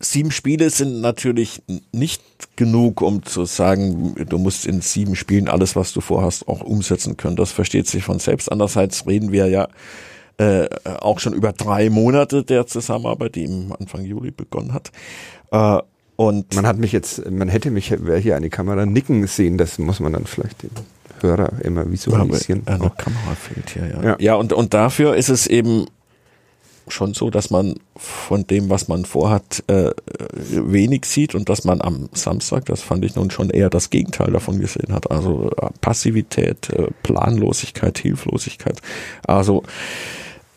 [0.00, 1.62] sieben Spiele sind natürlich
[1.92, 2.22] nicht
[2.56, 7.16] genug, um zu sagen, du musst in sieben Spielen alles, was du vorhast, auch umsetzen
[7.16, 7.36] können.
[7.36, 8.50] Das versteht sich von selbst.
[8.50, 9.68] Andererseits reden wir ja
[10.38, 10.68] äh,
[11.00, 14.90] auch schon über drei Monate der Zusammenarbeit, die im Anfang Juli begonnen hat.
[15.50, 15.78] Äh,
[16.16, 19.78] und Man hat mich jetzt, man hätte mich, wäre hier eine Kamera nicken sehen, das
[19.78, 20.70] muss man dann vielleicht dem
[21.20, 22.62] Hörer immer visualisieren.
[22.66, 22.90] Aber eine.
[22.96, 24.02] Kamera fehlt hier, ja.
[24.02, 24.16] Ja.
[24.20, 25.86] Ja, und, und dafür ist es eben
[26.88, 29.90] schon so, dass man von dem, was man vorhat, äh,
[30.50, 34.32] wenig sieht und dass man am Samstag, das fand ich nun schon eher das Gegenteil
[34.32, 35.10] davon gesehen hat.
[35.10, 38.80] Also äh, Passivität, äh, Planlosigkeit, Hilflosigkeit.
[39.26, 39.62] Also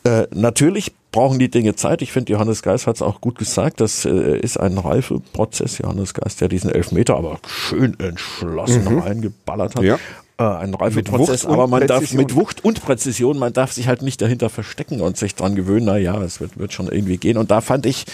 [0.03, 2.01] äh, natürlich brauchen die Dinge Zeit.
[2.01, 3.81] Ich finde, Johannes Geist hat es auch gut gesagt.
[3.81, 5.79] Das äh, ist ein Reifeprozess.
[5.79, 9.83] Johannes Geist, der diesen Elfmeter aber schön entschlossen reingeballert hat.
[9.83, 9.97] Ja.
[10.39, 14.21] Äh, ein Reifeprozess, aber man darf mit Wucht und Präzision, man darf sich halt nicht
[14.21, 17.37] dahinter verstecken und sich dran gewöhnen, na ja, es wird, wird schon irgendwie gehen.
[17.37, 18.05] Und da fand ich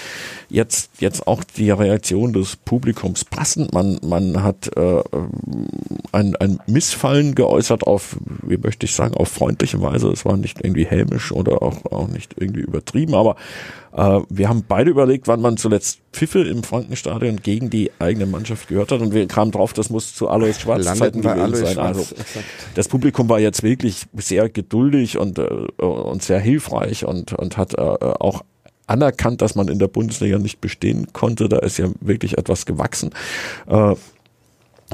[0.50, 3.74] jetzt, jetzt auch die Reaktion des Publikums passend.
[3.74, 5.04] Man, man hat äh,
[6.14, 10.08] ein, ein Missfallen geäußert auf, wie möchte ich sagen, auf freundliche Weise.
[10.08, 13.36] Es war nicht irgendwie hämisch oder auch, auch nicht irgendwie übertrieben, aber
[13.96, 18.68] äh, wir haben beide überlegt, wann man zuletzt Pfiffe im Frankenstadion gegen die eigene Mannschaft
[18.68, 21.74] gehört hat und wir kamen drauf, das muss zu Alois Schwarz Zeiten gewesen sein.
[21.74, 22.46] Schwarz, Also exakt.
[22.76, 25.44] das Publikum war jetzt wirklich sehr geduldig und, äh,
[25.84, 28.44] und sehr hilfreich und, und hat äh, auch
[28.88, 31.48] anerkannt, dass man in der Bundesliga nicht bestehen konnte.
[31.48, 33.12] Da ist ja wirklich etwas gewachsen.
[33.68, 33.96] Äh,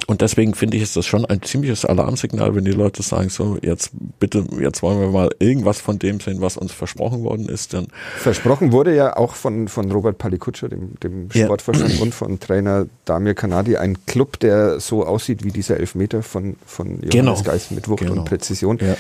[0.08, 3.58] Und deswegen finde ich, ist das schon ein ziemliches Alarmsignal, wenn die Leute sagen, so,
[3.62, 7.74] jetzt bitte, jetzt wollen wir mal irgendwas von dem sehen, was uns versprochen worden ist.
[7.74, 11.46] Dann Versprochen wurde ja auch von, von Robert Palikutscher, dem, dem Ja.
[11.46, 16.56] Sportvorstand und von Trainer Damir Kanadi, ein Club, der so aussieht wie dieser Elfmeter von,
[16.66, 17.42] von Johannes Genau.
[17.44, 18.14] Geist mit Wucht Genau.
[18.14, 18.78] und Präzision.
[18.82, 18.96] Ja.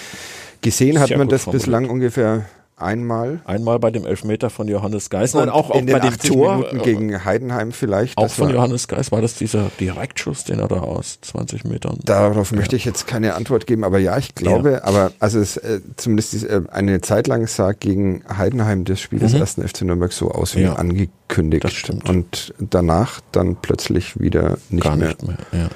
[0.61, 1.65] Gesehen hat Sehr man das formuliert.
[1.65, 2.45] bislang ungefähr
[2.81, 3.39] einmal.
[3.45, 6.29] einmal bei dem Elfmeter von Johannes Geis und, auch, auch in den bei dem 80
[6.31, 6.55] Tor.
[6.57, 8.17] Minuten äh, gegen Heidenheim vielleicht.
[8.17, 11.97] auch von Johannes Geis war das dieser Direktschuss, den er da aus 20 Metern.
[12.03, 15.81] Darauf möchte ich jetzt keine Antwort geben, aber ja, ich glaube, aber also es, äh,
[15.97, 19.39] zumindest dies, äh, eine Zeit lang sah gegen Heidenheim das Spiel des Mhm.
[19.39, 21.63] ersten FC Nürnberg so aus wie Ja, angekündigt.
[21.63, 22.09] das stimmt.
[22.09, 25.09] Und danach dann plötzlich wieder nicht Gar mehr.
[25.09, 25.37] nicht mehr.
[25.51, 25.69] Ja.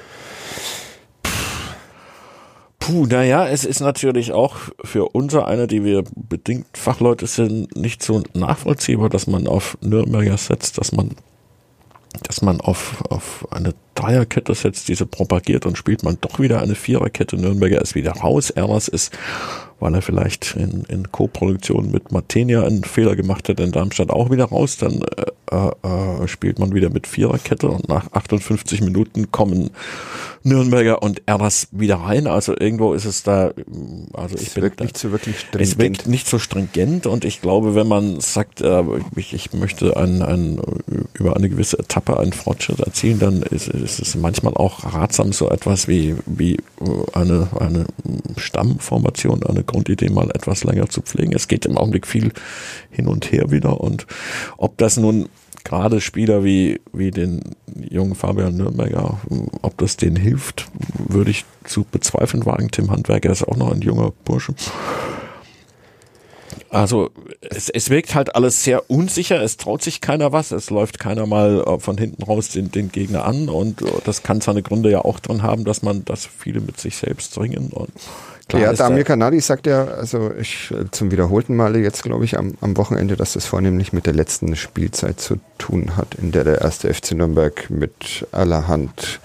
[2.86, 8.02] Puh, naja, es ist natürlich auch für unser einer, die wir bedingt Fachleute sind, nicht
[8.02, 11.12] so nachvollziehbar, dass man auf Nürnberger setzt, dass man,
[12.24, 16.74] dass man auf, auf eine Dreierkette setzt, diese propagiert und spielt man doch wieder eine
[16.74, 17.38] Viererkette.
[17.38, 18.50] Nürnberger ist wieder raus.
[18.50, 19.16] Ernst ist,
[19.80, 24.30] weil er vielleicht in, in Co-Produktion mit Martenia einen Fehler gemacht hat, in Darmstadt auch
[24.30, 24.76] wieder raus.
[24.76, 29.70] Dann äh, äh, spielt man wieder mit Viererkette und nach 58 Minuten kommen
[30.44, 32.26] Nürnberger und Ernst wieder rein.
[32.26, 33.52] Also irgendwo ist es da,
[34.12, 36.06] also ich Es bin wirkt da, nicht so wirklich es wirkt stringent.
[36.06, 38.82] nicht so stringent und ich glaube, wenn man sagt, äh,
[39.16, 40.60] ich, ich möchte ein, ein,
[41.14, 45.48] über eine gewisse Etappe einen Fortschritt erzielen, dann ist, ist es manchmal auch ratsam, so
[45.48, 46.60] etwas wie, wie äh,
[47.14, 47.86] eine, eine
[48.36, 51.32] Stammformation, eine Grundidee mal etwas länger zu pflegen.
[51.32, 52.32] Es geht im Augenblick viel
[52.90, 54.06] hin und her wieder und
[54.58, 55.28] ob das nun
[55.64, 57.40] gerade Spieler wie, wie den
[57.90, 59.18] jungen Fabian Nürnberger,
[59.62, 60.68] ob das denen hilft,
[61.08, 62.70] würde ich zu bezweifeln wagen.
[62.70, 64.54] Tim Handwerker ist auch noch ein junger Bursche.
[66.70, 70.98] Also es, es wirkt halt alles sehr unsicher, es traut sich keiner was, es läuft
[70.98, 74.60] keiner mal äh, von hinten raus den, den Gegner an und äh, das kann seine
[74.60, 77.92] Gründe ja auch drin haben, dass man, dass viele mit sich selbst ringen und
[78.48, 82.38] klar ja, Damir Kanadi sagt ja, also ich äh, zum wiederholten Male jetzt, glaube ich,
[82.38, 86.44] am, am Wochenende, dass das vornehmlich mit der letzten Spielzeit zu tun hat, in der
[86.44, 89.20] der erste FC Nürnberg mit allerhand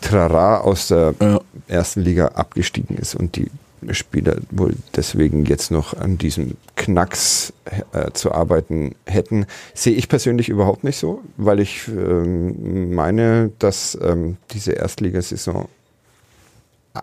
[0.00, 1.40] Trara aus der Ja.
[1.68, 3.50] ersten Liga abgestiegen ist und die
[3.90, 7.52] Spieler wohl deswegen jetzt noch an diesem Knacks
[7.92, 13.98] äh, zu arbeiten hätten, sehe ich persönlich überhaupt nicht so, weil ich ähm, meine, dass
[14.00, 15.68] ähm, diese Erstligasaison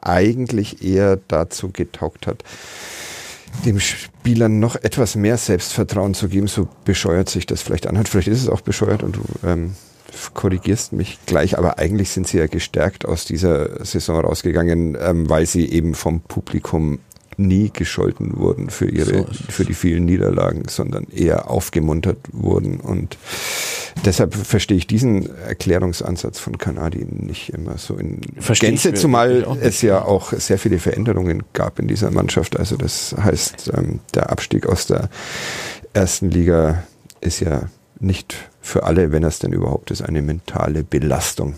[0.01, 2.43] eigentlich eher dazu getaugt hat,
[3.65, 8.09] dem Spielern noch etwas mehr Selbstvertrauen zu geben, so bescheuert sich das vielleicht anhört.
[8.09, 9.75] Vielleicht ist es auch bescheuert und du ähm,
[10.33, 15.45] korrigierst mich gleich, aber eigentlich sind sie ja gestärkt aus dieser Saison rausgegangen, ähm, weil
[15.45, 16.99] sie eben vom Publikum
[17.39, 23.17] nie gescholten wurden für ihre, So für die vielen Niederlagen, sondern eher aufgemuntert wurden und
[24.05, 29.81] deshalb verstehe ich diesen Erklärungsansatz von Kanadi nicht immer so in Verstehe Gänze, zumal es
[29.81, 32.59] ja auch sehr viele Veränderungen gab in dieser Mannschaft.
[32.59, 35.09] Also das heißt, ähm, der Abstieg aus der
[35.93, 36.83] ersten Liga
[37.21, 41.55] ist ja nicht für alle, wenn es denn überhaupt ist, eine mentale Belastung.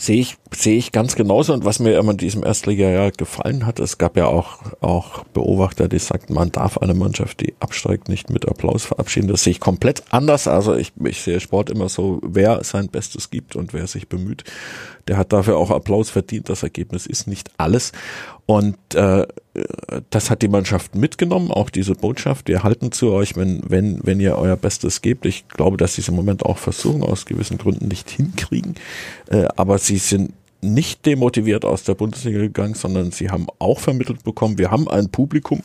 [0.00, 1.52] Sehe ich, sehe ich ganz genauso.
[1.52, 5.88] Und was mir immer in diesem Erstliga-Jahr gefallen hat, es gab ja auch, auch Beobachter,
[5.88, 9.26] die sagten, man darf eine Mannschaft, die absteigt, nicht mit Applaus verabschieden.
[9.26, 10.46] Das sehe ich komplett anders.
[10.46, 14.44] Also ich, ich sehe Sport immer so, wer sein Bestes gibt und wer sich bemüht,
[15.08, 16.48] der hat dafür auch Applaus verdient.
[16.48, 17.92] Das Ergebnis ist nicht alles.
[18.46, 19.26] Und äh,
[20.10, 22.48] das hat die Mannschaft mitgenommen, auch diese Botschaft.
[22.48, 25.26] Wir halten zu euch, wenn, wenn, wenn ihr euer Bestes gebt.
[25.26, 28.74] Ich glaube, dass sie es im Moment auch versuchen, aus gewissen Gründen nicht hinkriegen.
[29.28, 34.24] Äh, aber sie sind nicht demotiviert aus der Bundesliga gegangen, sondern sie haben auch vermittelt
[34.24, 35.62] bekommen, wir haben ein Publikum,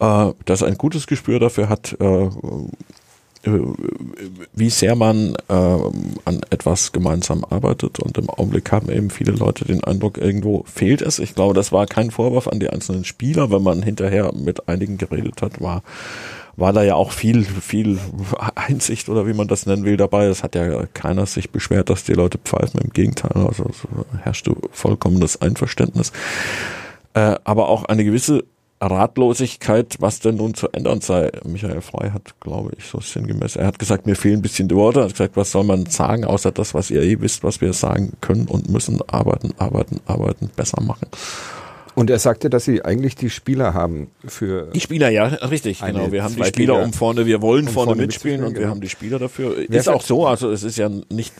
[0.00, 2.28] äh, das ein gutes Gespür dafür hat, äh,
[3.42, 9.64] wie sehr man äh, an etwas gemeinsam arbeitet und im Augenblick haben eben viele Leute
[9.64, 11.18] den Eindruck, irgendwo fehlt es.
[11.18, 14.98] Ich glaube, das war kein Vorwurf an die einzelnen Spieler, wenn man hinterher mit einigen
[14.98, 15.82] geredet hat, war
[16.56, 17.98] war da ja auch viel, viel
[18.54, 20.26] Einsicht oder wie man das nennen will dabei.
[20.26, 22.80] Es hat ja keiner sich beschwert, dass die Leute pfeifen.
[22.80, 23.70] Im Gegenteil, also
[24.22, 26.12] herrschte vollkommenes Einverständnis.
[27.14, 28.44] Äh, aber auch eine gewisse
[28.80, 31.30] Ratlosigkeit, was denn nun zu ändern sei.
[31.44, 34.74] Michael Frey hat, glaube ich, so sinngemäß, er hat gesagt, mir fehlen ein bisschen die
[34.74, 37.60] Worte, er hat gesagt, was soll man sagen, außer das, was ihr eh wisst, was
[37.60, 41.08] wir sagen können und müssen, arbeiten, arbeiten, arbeiten, besser machen.
[41.94, 44.70] Und er sagte, dass sie eigentlich die Spieler haben für.
[44.72, 46.12] Die Spieler, ja, richtig, genau.
[46.12, 48.54] Wir haben die Zweitliga- Spieler um vorne, wir wollen um vorne, vorne mitspielen mitzuspielen, und
[48.54, 48.70] wir genau.
[48.70, 49.56] haben die Spieler dafür.
[49.68, 51.34] Wer ist auch so, also es ist ja nicht,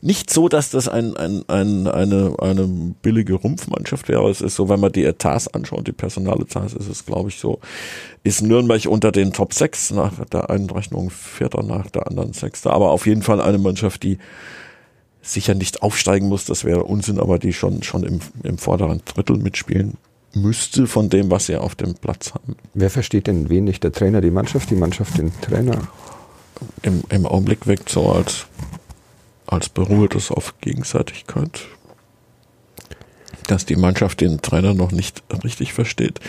[0.00, 4.28] nicht so, dass das ein, ein, ein, eine, eine billige Rumpfmannschaft wäre.
[4.30, 7.60] Es ist so, wenn man die Etats anschaut, die Personaletats, ist es, glaube ich, so,
[8.22, 12.72] ist Nürnberg unter den Top 6 nach der einen Rechnung Vierter, nach der anderen Sechster,
[12.72, 14.18] aber auf jeden Fall eine Mannschaft, die
[15.22, 19.38] sicher nicht aufsteigen muss, das wäre Unsinn, aber die schon, schon im, im vorderen Drittel
[19.38, 19.96] mitspielen
[20.36, 22.56] müsste von dem, was sie auf dem Platz haben.
[22.74, 23.82] Wer versteht denn wen nicht?
[23.82, 25.88] Der Trainer die Mannschaft, die Mannschaft den Trainer?
[26.82, 28.46] Im, im Augenblick wirkt so als,
[29.46, 31.62] als beruht es auf Gegenseitigkeit.
[33.46, 36.20] Dass die Mannschaft den Trainer noch nicht richtig versteht.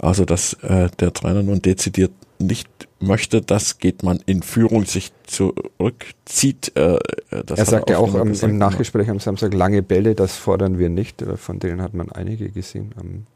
[0.00, 2.68] Also, dass äh, der Trainer nun dezidiert nicht
[3.00, 6.72] möchte, das geht man in Führung sich zurückzieht.
[6.76, 6.98] Äh,
[7.30, 11.24] er sagt ja auch im, im, Nachgespräch am Samstag, lange Bälle, das fordern wir nicht.
[11.36, 13.26] Von denen hat man einige gesehen am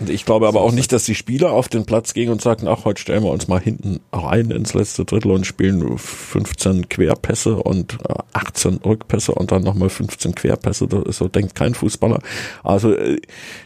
[0.00, 2.68] und ich glaube aber auch nicht, dass die Spieler auf den Platz gehen und sagen,
[2.68, 7.56] ach, heute stellen wir uns mal hinten rein ins letzte Drittel und spielen 15 Querpässe
[7.56, 7.98] und
[8.32, 10.86] 18 äh, Rückpässe und dann nochmal 15 Querpässe.
[11.08, 12.20] So denkt kein Fußballer.
[12.62, 13.20] Also äh,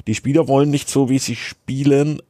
[0.07, 2.23] die Spieler wollen nicht so, wie sie spielen.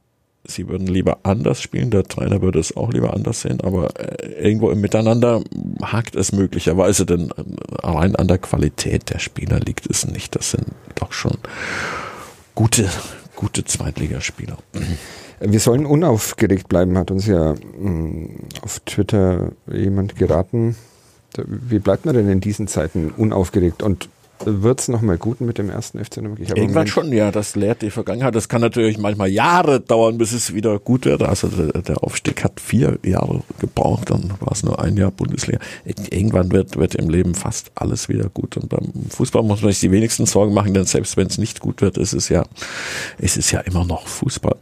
[0.45, 4.43] Sie würden lieber anders spielen, der Trainer würde es auch lieber anders sehen, aber äh,
[4.43, 5.45] irgendwo im Miteinander
[5.81, 7.31] hakt es möglicherweise, denn
[7.81, 10.35] allein an der Qualität der Spieler liegt es nicht.
[10.35, 11.39] Das sind doch schon
[12.57, 12.91] gute
[13.43, 14.57] gute Zweitligaspieler.
[15.41, 18.29] Wir sollen unaufgeregt bleiben, hat uns ja mm,
[18.63, 20.77] auf Twitter jemand geraten.
[21.37, 23.83] Wie bleibt man denn in diesen Zeiten unaufgeregt?
[23.83, 24.09] Und
[24.45, 26.57] wird es nochmal gut mit dem ersten FC Nürnberg?
[26.57, 27.31] Irgendwann schon, ja.
[27.31, 28.35] Das lehrt die Vergangenheit.
[28.35, 31.23] Das kann natürlich manchmal Jahre dauern, bis es wieder gut wird.
[31.23, 35.59] Also der, der Aufstieg hat vier Jahre gebraucht, dann war es nur ein Jahr Bundesliga.
[35.85, 38.57] Irgendwann wird, wird im Leben fast alles wieder gut.
[38.57, 41.61] Und beim Fußball muss man sich die wenigsten Sorgen machen, denn selbst wenn es nicht
[41.61, 42.45] gut wird, ist es ja,
[43.19, 44.57] ist es ja immer noch Fußball.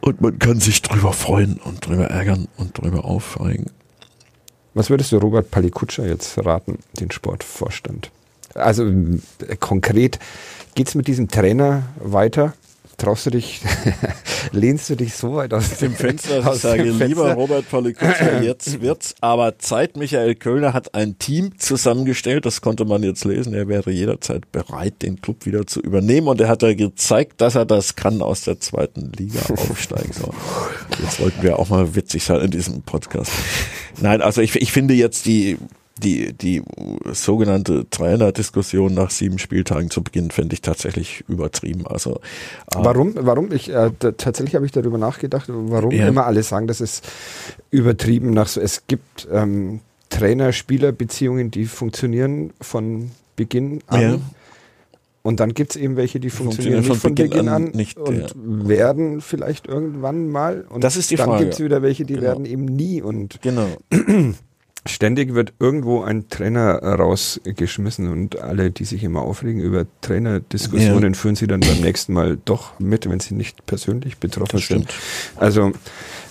[0.00, 3.70] Und man kann sich drüber freuen und drüber ärgern und drüber aufregen.
[4.74, 8.10] Was würdest du Robert Palikutscher jetzt raten, den Sportvorstand?
[8.54, 10.18] Also äh, konkret,
[10.74, 12.54] geht es mit diesem Trainer weiter?
[12.96, 13.60] Traust du dich,
[14.52, 18.80] lehnst du dich so weit aus dem Fenster, dass ich sage, lieber Robert Polikutscher, jetzt
[18.80, 19.96] wird's aber Zeit.
[19.96, 23.52] Michael Kölner hat ein Team zusammengestellt, das konnte man jetzt lesen.
[23.52, 27.56] Er wäre jederzeit bereit, den Club wieder zu übernehmen und er hat ja gezeigt, dass
[27.56, 30.12] er das kann, aus der zweiten Liga aufsteigen.
[30.12, 30.32] So.
[31.02, 33.32] Jetzt wollten wir auch mal witzig sein in diesem Podcast.
[34.00, 35.58] Nein, also ich, ich finde jetzt die
[35.98, 36.62] die, die
[37.12, 41.86] sogenannte Trainerdiskussion nach sieben Spieltagen zu Beginn fände ich tatsächlich übertrieben.
[41.86, 42.16] Also
[42.72, 43.14] äh, warum?
[43.14, 43.52] Warum?
[43.52, 46.08] Ich äh, tatsächlich habe ich darüber nachgedacht, warum ja.
[46.08, 47.06] immer alle sagen, das ist
[47.70, 48.60] übertrieben nach so.
[48.60, 49.80] Es gibt ähm,
[50.10, 54.00] Trainer-Spieler-Beziehungen, die funktionieren von Beginn an.
[54.00, 54.18] Ja.
[55.22, 58.18] Und dann gibt es eben welche, die funktionieren, funktionieren nicht von Beginn, an, nicht, und
[58.18, 58.68] ja.
[58.68, 60.66] werden vielleicht irgendwann mal.
[60.68, 61.38] Und das ist die dann Frage.
[61.38, 62.26] Dann gibt es wieder welche, die genau.
[62.26, 63.00] werden eben nie.
[63.00, 63.68] Und genau.
[64.86, 71.18] ständig wird irgendwo ein Trainer rausgeschmissen und alle, die sich immer aufregen über Trainerdiskussionen, ja.
[71.18, 74.92] führen sie dann beim nächsten Mal doch mit, wenn sie nicht persönlich betroffen sind.
[75.36, 75.72] Also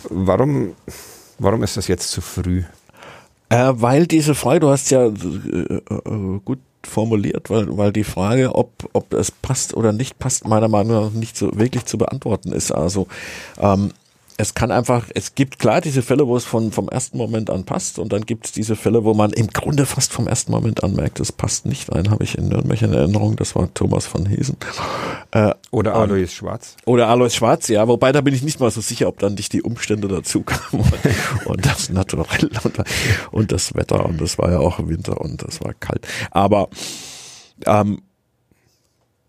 [0.09, 0.73] warum,
[1.39, 2.63] warum ist das jetzt zu früh?
[3.49, 8.55] Äh, weil diese Frage, du hast ja äh, äh, gut formuliert, weil, weil die Frage,
[8.55, 12.51] ob, ob es passt oder nicht passt, meiner Meinung nach nicht so wirklich zu beantworten
[12.51, 12.71] ist.
[12.71, 13.07] Also
[13.59, 13.91] ähm,
[14.37, 17.65] es kann einfach, es gibt klar diese Fälle, wo es von, vom ersten Moment an
[17.65, 20.83] passt und dann gibt es diese Fälle, wo man im Grunde fast vom ersten Moment
[20.83, 21.91] an merkt, es passt nicht.
[21.91, 24.57] Einen habe ich in Nürnberg in Erinnerung, das war Thomas von Hesen.
[25.31, 26.75] Äh, oder Alois ähm, Schwarz.
[26.85, 29.53] Oder Alois Schwarz, ja, wobei da bin ich nicht mal so sicher, ob dann nicht
[29.53, 32.83] die Umstände dazu kamen und, und das Naturell und,
[33.31, 36.07] und das Wetter und das war ja auch Winter und das war kalt.
[36.31, 36.69] Aber
[37.65, 38.01] ähm,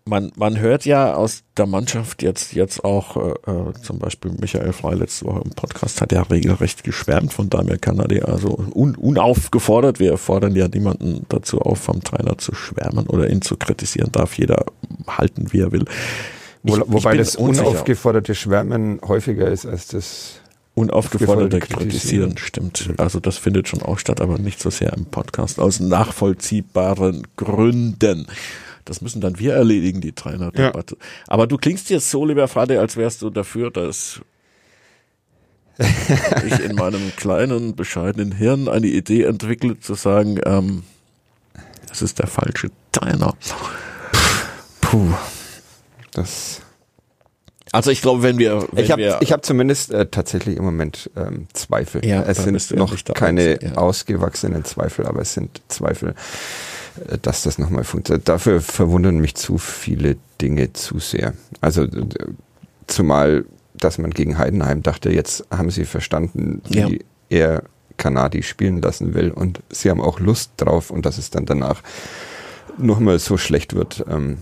[0.07, 4.71] man, man hört ja aus der Mannschaft jetzt, jetzt auch, äh, äh, zum Beispiel Michael
[4.71, 9.99] Frey letzte Woche im Podcast hat ja regelrecht geschwärmt von Damir Kanadi, also un, unaufgefordert.
[9.99, 14.11] Wir fordern ja niemanden dazu auf, vom Trainer zu schwärmen oder ihn zu kritisieren.
[14.11, 14.65] Darf jeder
[15.07, 15.85] halten, wie er will.
[16.63, 17.67] Ich, Wobei das unsicher.
[17.67, 20.39] unaufgeforderte Schwärmen häufiger ist als das
[20.75, 22.89] unaufgeforderte kritisieren, stimmt.
[22.97, 28.27] Also das findet schon auch statt, aber nicht so sehr im Podcast aus nachvollziehbaren Gründen.
[28.85, 30.95] Das müssen dann wir erledigen, die Trainerdebatte.
[30.99, 31.05] Ja.
[31.27, 34.21] Aber du klingst jetzt so, lieber Vater, als wärst du dafür, dass
[36.45, 40.83] ich in meinem kleinen, bescheidenen Hirn eine Idee entwickle, zu sagen, ähm,
[41.89, 43.33] das ist der falsche Trainer.
[44.81, 45.13] Puh.
[46.11, 46.61] Das.
[47.71, 51.09] Also ich glaube, wenn wir, wenn ich habe, ich habe zumindest äh, tatsächlich im Moment
[51.17, 52.05] ähm, Zweifel.
[52.05, 53.73] Ja, es sind noch keine ja.
[53.73, 56.15] ausgewachsenen Zweifel, aber es sind Zweifel.
[57.21, 58.27] Dass das nochmal funktioniert.
[58.29, 61.33] Dafür verwundern mich zu viele Dinge zu sehr.
[61.61, 61.87] Also
[62.87, 66.89] zumal, dass man gegen Heidenheim dachte, jetzt haben sie verstanden, wie ja.
[67.29, 67.63] er
[67.97, 71.81] Kanadi spielen lassen will und sie haben auch Lust drauf und dass es dann danach
[72.77, 74.05] nochmal so schlecht wird.
[74.09, 74.39] Ähm,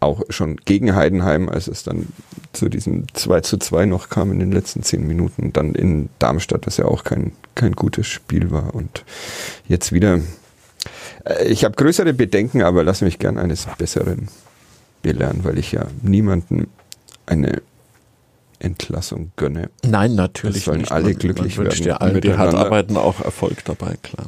[0.00, 2.08] auch schon gegen Heidenheim, als es dann
[2.52, 6.66] zu diesem 2 zu 2 noch kam in den letzten zehn Minuten, dann in Darmstadt,
[6.66, 9.04] das ja auch kein, kein gutes Spiel war und
[9.68, 10.18] jetzt wieder
[11.46, 14.28] Ich habe größere Bedenken, aber lass mich gern eines Besseren
[15.02, 16.66] belehren, weil ich ja niemanden
[17.26, 17.62] eine
[18.58, 19.70] Entlassung gönne.
[19.84, 20.92] Nein, natürlich Es sollen nicht.
[20.92, 24.26] alle Man- glücklich man werden Ja allen, die hart arbeiten, auch Erfolg dabei, klar.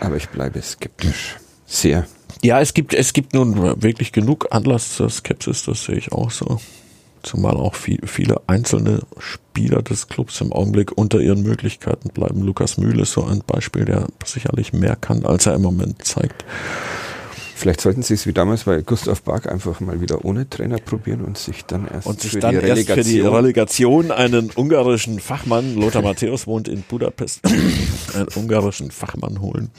[0.00, 1.36] Aber ich bleibe skeptisch.
[1.66, 2.06] Sehr.
[2.42, 6.30] Ja, es gibt, es gibt nun wirklich genug Anlass zur Skepsis, das sehe ich auch
[6.30, 6.60] so.
[7.24, 12.42] Zumal auch viel, viele einzelne Spieler des Clubs im Augenblick unter ihren Möglichkeiten bleiben.
[12.42, 16.44] Lukas Mühle ist so ein Beispiel, der sicherlich mehr kann, als er im Moment zeigt.
[17.56, 21.22] Vielleicht sollten Sie es wie damals bei Gustav Bark einfach mal wieder ohne Trainer probieren
[21.22, 24.50] und sich dann erst Und sich für dann die erst für die Relegation Relegation einen
[24.54, 27.40] ungarischen Fachmann, Lothar Matthäus wohnt in Budapest,
[28.14, 29.70] einen ungarischen Fachmann holen,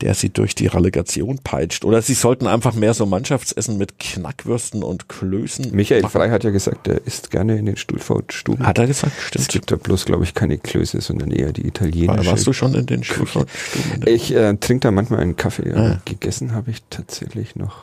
[0.00, 1.84] der sie durch die Relegation peitscht.
[1.84, 6.12] Oder sie sollten einfach mehr so Mannschaftsessen mit Knackwürsten und Klößen Michael machen.
[6.12, 8.66] Frey hat ja gesagt, er isst gerne in den Stuhlfautstuben.
[8.66, 9.48] Hat er gesagt, es stimmt.
[9.48, 12.26] gibt da bloß, glaube ich, keine Klöße, sondern eher die italienische.
[12.30, 14.04] Warst du schon in den Stuhlfahrtstuben?
[14.06, 15.72] Ich äh, trinke da manchmal einen Kaffee.
[15.74, 16.00] Ah.
[16.04, 17.76] Gegessen habe ich tatsächlich noch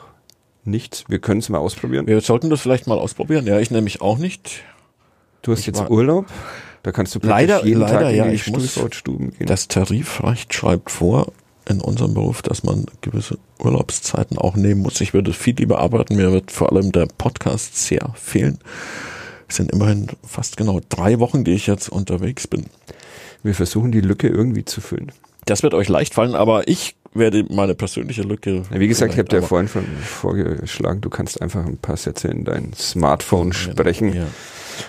[0.64, 1.04] nichts.
[1.08, 2.06] Wir können es mal ausprobieren.
[2.06, 3.46] Wir sollten das vielleicht mal ausprobieren.
[3.46, 4.62] Ja, ich nämlich auch nicht.
[5.42, 6.26] Du hast Ich jetzt Urlaub.
[6.82, 9.46] Da kannst du Leider- jeden leider, Tag in ja, die ich muss- Stuhlfautstuben gehen.
[9.46, 11.32] Das Tarifrecht schreibt vor
[11.68, 15.00] in unserem Beruf, dass man gewisse Urlaubszeiten auch nehmen muss.
[15.00, 16.16] Ich würde viel lieber arbeiten.
[16.16, 18.58] Mir wird vor allem der Podcast sehr fehlen.
[19.48, 22.66] Es sind immerhin fast genau drei Wochen, die ich jetzt unterwegs bin.
[23.42, 25.12] Wir versuchen die Lücke irgendwie zu füllen.
[25.44, 28.62] Das wird euch leicht fallen, aber ich werde meine persönliche Lücke.
[28.70, 32.44] Wie gesagt, ich habe dir vorhin schon vorgeschlagen, du kannst einfach ein paar Sätze in
[32.44, 34.26] dein Smartphone sprechen Ja,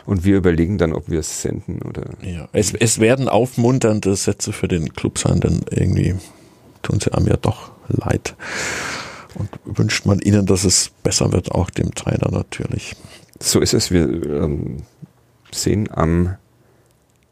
[0.06, 2.06] und wir überlegen dann, ob wir es senden oder.
[2.22, 2.50] ja.
[2.52, 6.16] Es, es werden aufmunternde Sätze für den Club sein, denn irgendwie
[6.88, 8.36] tun sie einem ja doch leid.
[9.36, 12.96] Und wünscht man ihnen, dass es besser wird, auch dem Trainer natürlich.
[13.40, 13.92] So ist es.
[13.92, 14.84] Wir ähm,
[15.52, 16.38] sehen am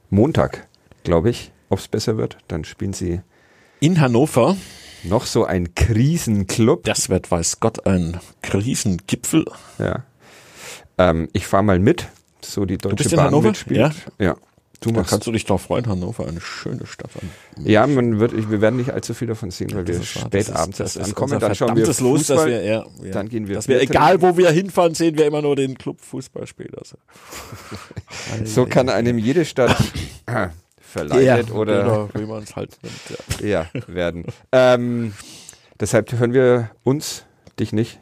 [0.10, 0.68] Montag,
[1.04, 2.38] glaube ich, ob es besser wird.
[2.48, 3.22] Dann spielen sie
[3.80, 4.56] In Hannover,
[5.04, 6.84] noch so ein Krisenclub.
[6.84, 9.46] das wird, weiß Gott, ein Krisengipfel.
[9.80, 10.04] Ja.
[10.98, 12.08] Ähm, ich fahre mal mit,
[12.42, 13.48] so die Deutsche Bahn Hannover?
[13.48, 13.80] mitspielt.
[13.80, 13.92] Ja?
[14.20, 14.36] ja.
[14.86, 17.10] Du Da kannst du dich drauf freuen, Hannover, eine schöne Stadt.
[17.64, 21.00] ja, man wird, wir werden nicht allzu viel davon sehen, weil wir spät abends erst
[21.00, 21.40] ankommen.
[21.40, 24.38] Dann schauen wir Los, dass wir, ja, ja, dann gehen wir dass wir egal wo
[24.38, 26.74] wir hinfahren, sehen wir immer nur den Club Fußball spielen.
[26.78, 26.98] Also.
[28.46, 29.76] So kann einem jede Stadt
[30.80, 33.42] verleidet oder wie man es halt nimmt.
[33.42, 33.66] Ja.
[33.74, 34.26] ja, werden.
[34.52, 35.14] ähm,
[35.80, 37.24] deshalb hören wir uns,
[37.60, 38.00] dich nicht.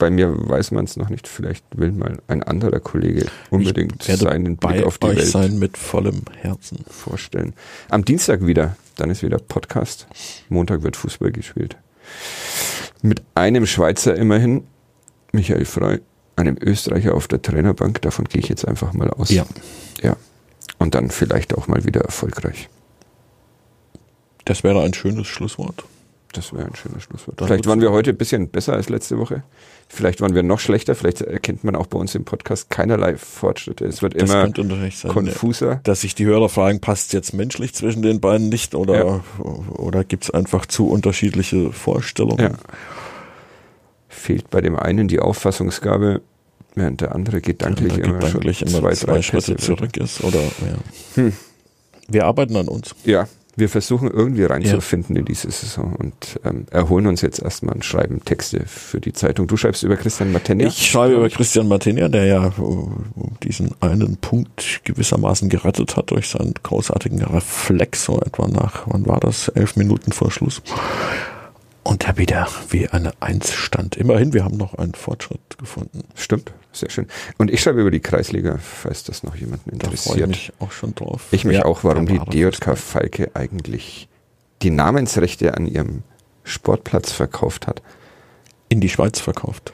[0.00, 1.28] Bei mir weiß man es noch nicht.
[1.28, 6.22] Vielleicht will mal ein anderer Kollege unbedingt seinen Blick auf die Welt sein mit vollem
[6.40, 6.78] Herzen.
[6.88, 7.52] vorstellen.
[7.90, 10.06] Am Dienstag wieder, dann ist wieder Podcast.
[10.48, 11.76] Montag wird Fußball gespielt.
[13.02, 14.64] Mit einem Schweizer immerhin,
[15.32, 16.00] Michael Frey,
[16.34, 18.00] einem Österreicher auf der Trainerbank.
[18.00, 19.28] Davon gehe ich jetzt einfach mal aus.
[19.28, 19.44] Ja.
[20.02, 20.16] Ja.
[20.78, 22.70] Und dann vielleicht auch mal wieder erfolgreich.
[24.46, 25.84] Das wäre ein schönes Schlusswort.
[26.32, 27.40] Das wäre ein schönes Schlusswort.
[27.40, 29.42] Dann Vielleicht waren wir heute ein bisschen besser als letzte Woche.
[29.88, 30.94] Vielleicht waren wir noch schlechter.
[30.94, 33.84] Vielleicht erkennt man auch bei uns im Podcast keinerlei Fortschritte.
[33.84, 35.12] Es wird Das immer sein.
[35.12, 35.80] konfuser.
[35.82, 39.20] dass sich die Hörer fragen, passt jetzt menschlich zwischen den beiden nicht oder, Ja.
[39.72, 42.38] oder gibt es einfach zu unterschiedliche Vorstellungen?
[42.52, 42.58] Ja.
[44.08, 46.20] Fehlt bei dem einen die Auffassungsgabe,
[46.76, 49.96] während der andere gedanklich, Der immer, gedanklich schon immer zwei, zwei, drei Schritte Pässe zurück
[49.96, 50.22] ist.
[50.22, 50.76] Oder, ja.
[51.14, 51.32] Hm.
[52.08, 52.94] Wir arbeiten an uns.
[53.04, 53.26] Ja,
[53.56, 58.24] wir versuchen irgendwie reinzufinden in diese Saison und ähm, erholen uns jetzt erstmal und schreiben
[58.24, 59.46] Texte für die Zeitung.
[59.46, 60.68] Du schreibst über Christian Matenja.
[60.68, 62.52] Ich schreibe über Christian Martinia, der ja äh,
[63.42, 69.20] diesen einen Punkt gewissermaßen gerettet hat durch seinen großartigen Reflex, so etwa nach, wann war
[69.20, 69.48] das?
[69.48, 70.62] Elf Minuten vor Schluss.
[71.82, 73.96] Und der wieder wie eine Eins stand.
[73.96, 76.04] Immerhin, wir haben noch einen Fortschritt gefunden.
[76.14, 77.06] Stimmt, sehr schön.
[77.38, 80.28] Und ich schreibe über die Kreisliga, falls das noch jemanden Da freue ich interessiert.
[80.28, 81.26] mich auch schon drauf.
[81.30, 84.08] Ich mich Ja, auch, warum die DJK Falke eigentlich
[84.62, 86.02] die Namensrechte an ihrem
[86.44, 87.82] Sportplatz verkauft hat.
[88.68, 89.72] in die Schweiz verkauft.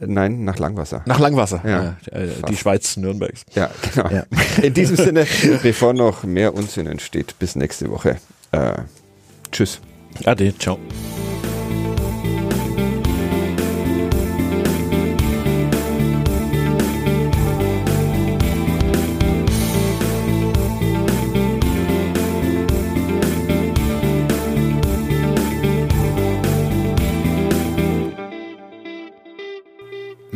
[0.00, 1.02] Äh, Nein, nach Langwasser.
[1.06, 1.62] Nach Langwasser.
[1.68, 1.96] Ja.
[2.16, 2.48] äh, Fast.
[2.48, 3.42] die Schweiz Nürnbergs.
[3.54, 4.08] Ja, genau.
[4.10, 4.24] Ja.
[4.62, 5.26] In diesem Sinne,
[5.62, 8.18] bevor noch mehr Unsinn entsteht, bis nächste Woche.
[8.52, 8.74] Äh,
[9.50, 9.80] tschüss.
[10.24, 10.78] Ade, ciao.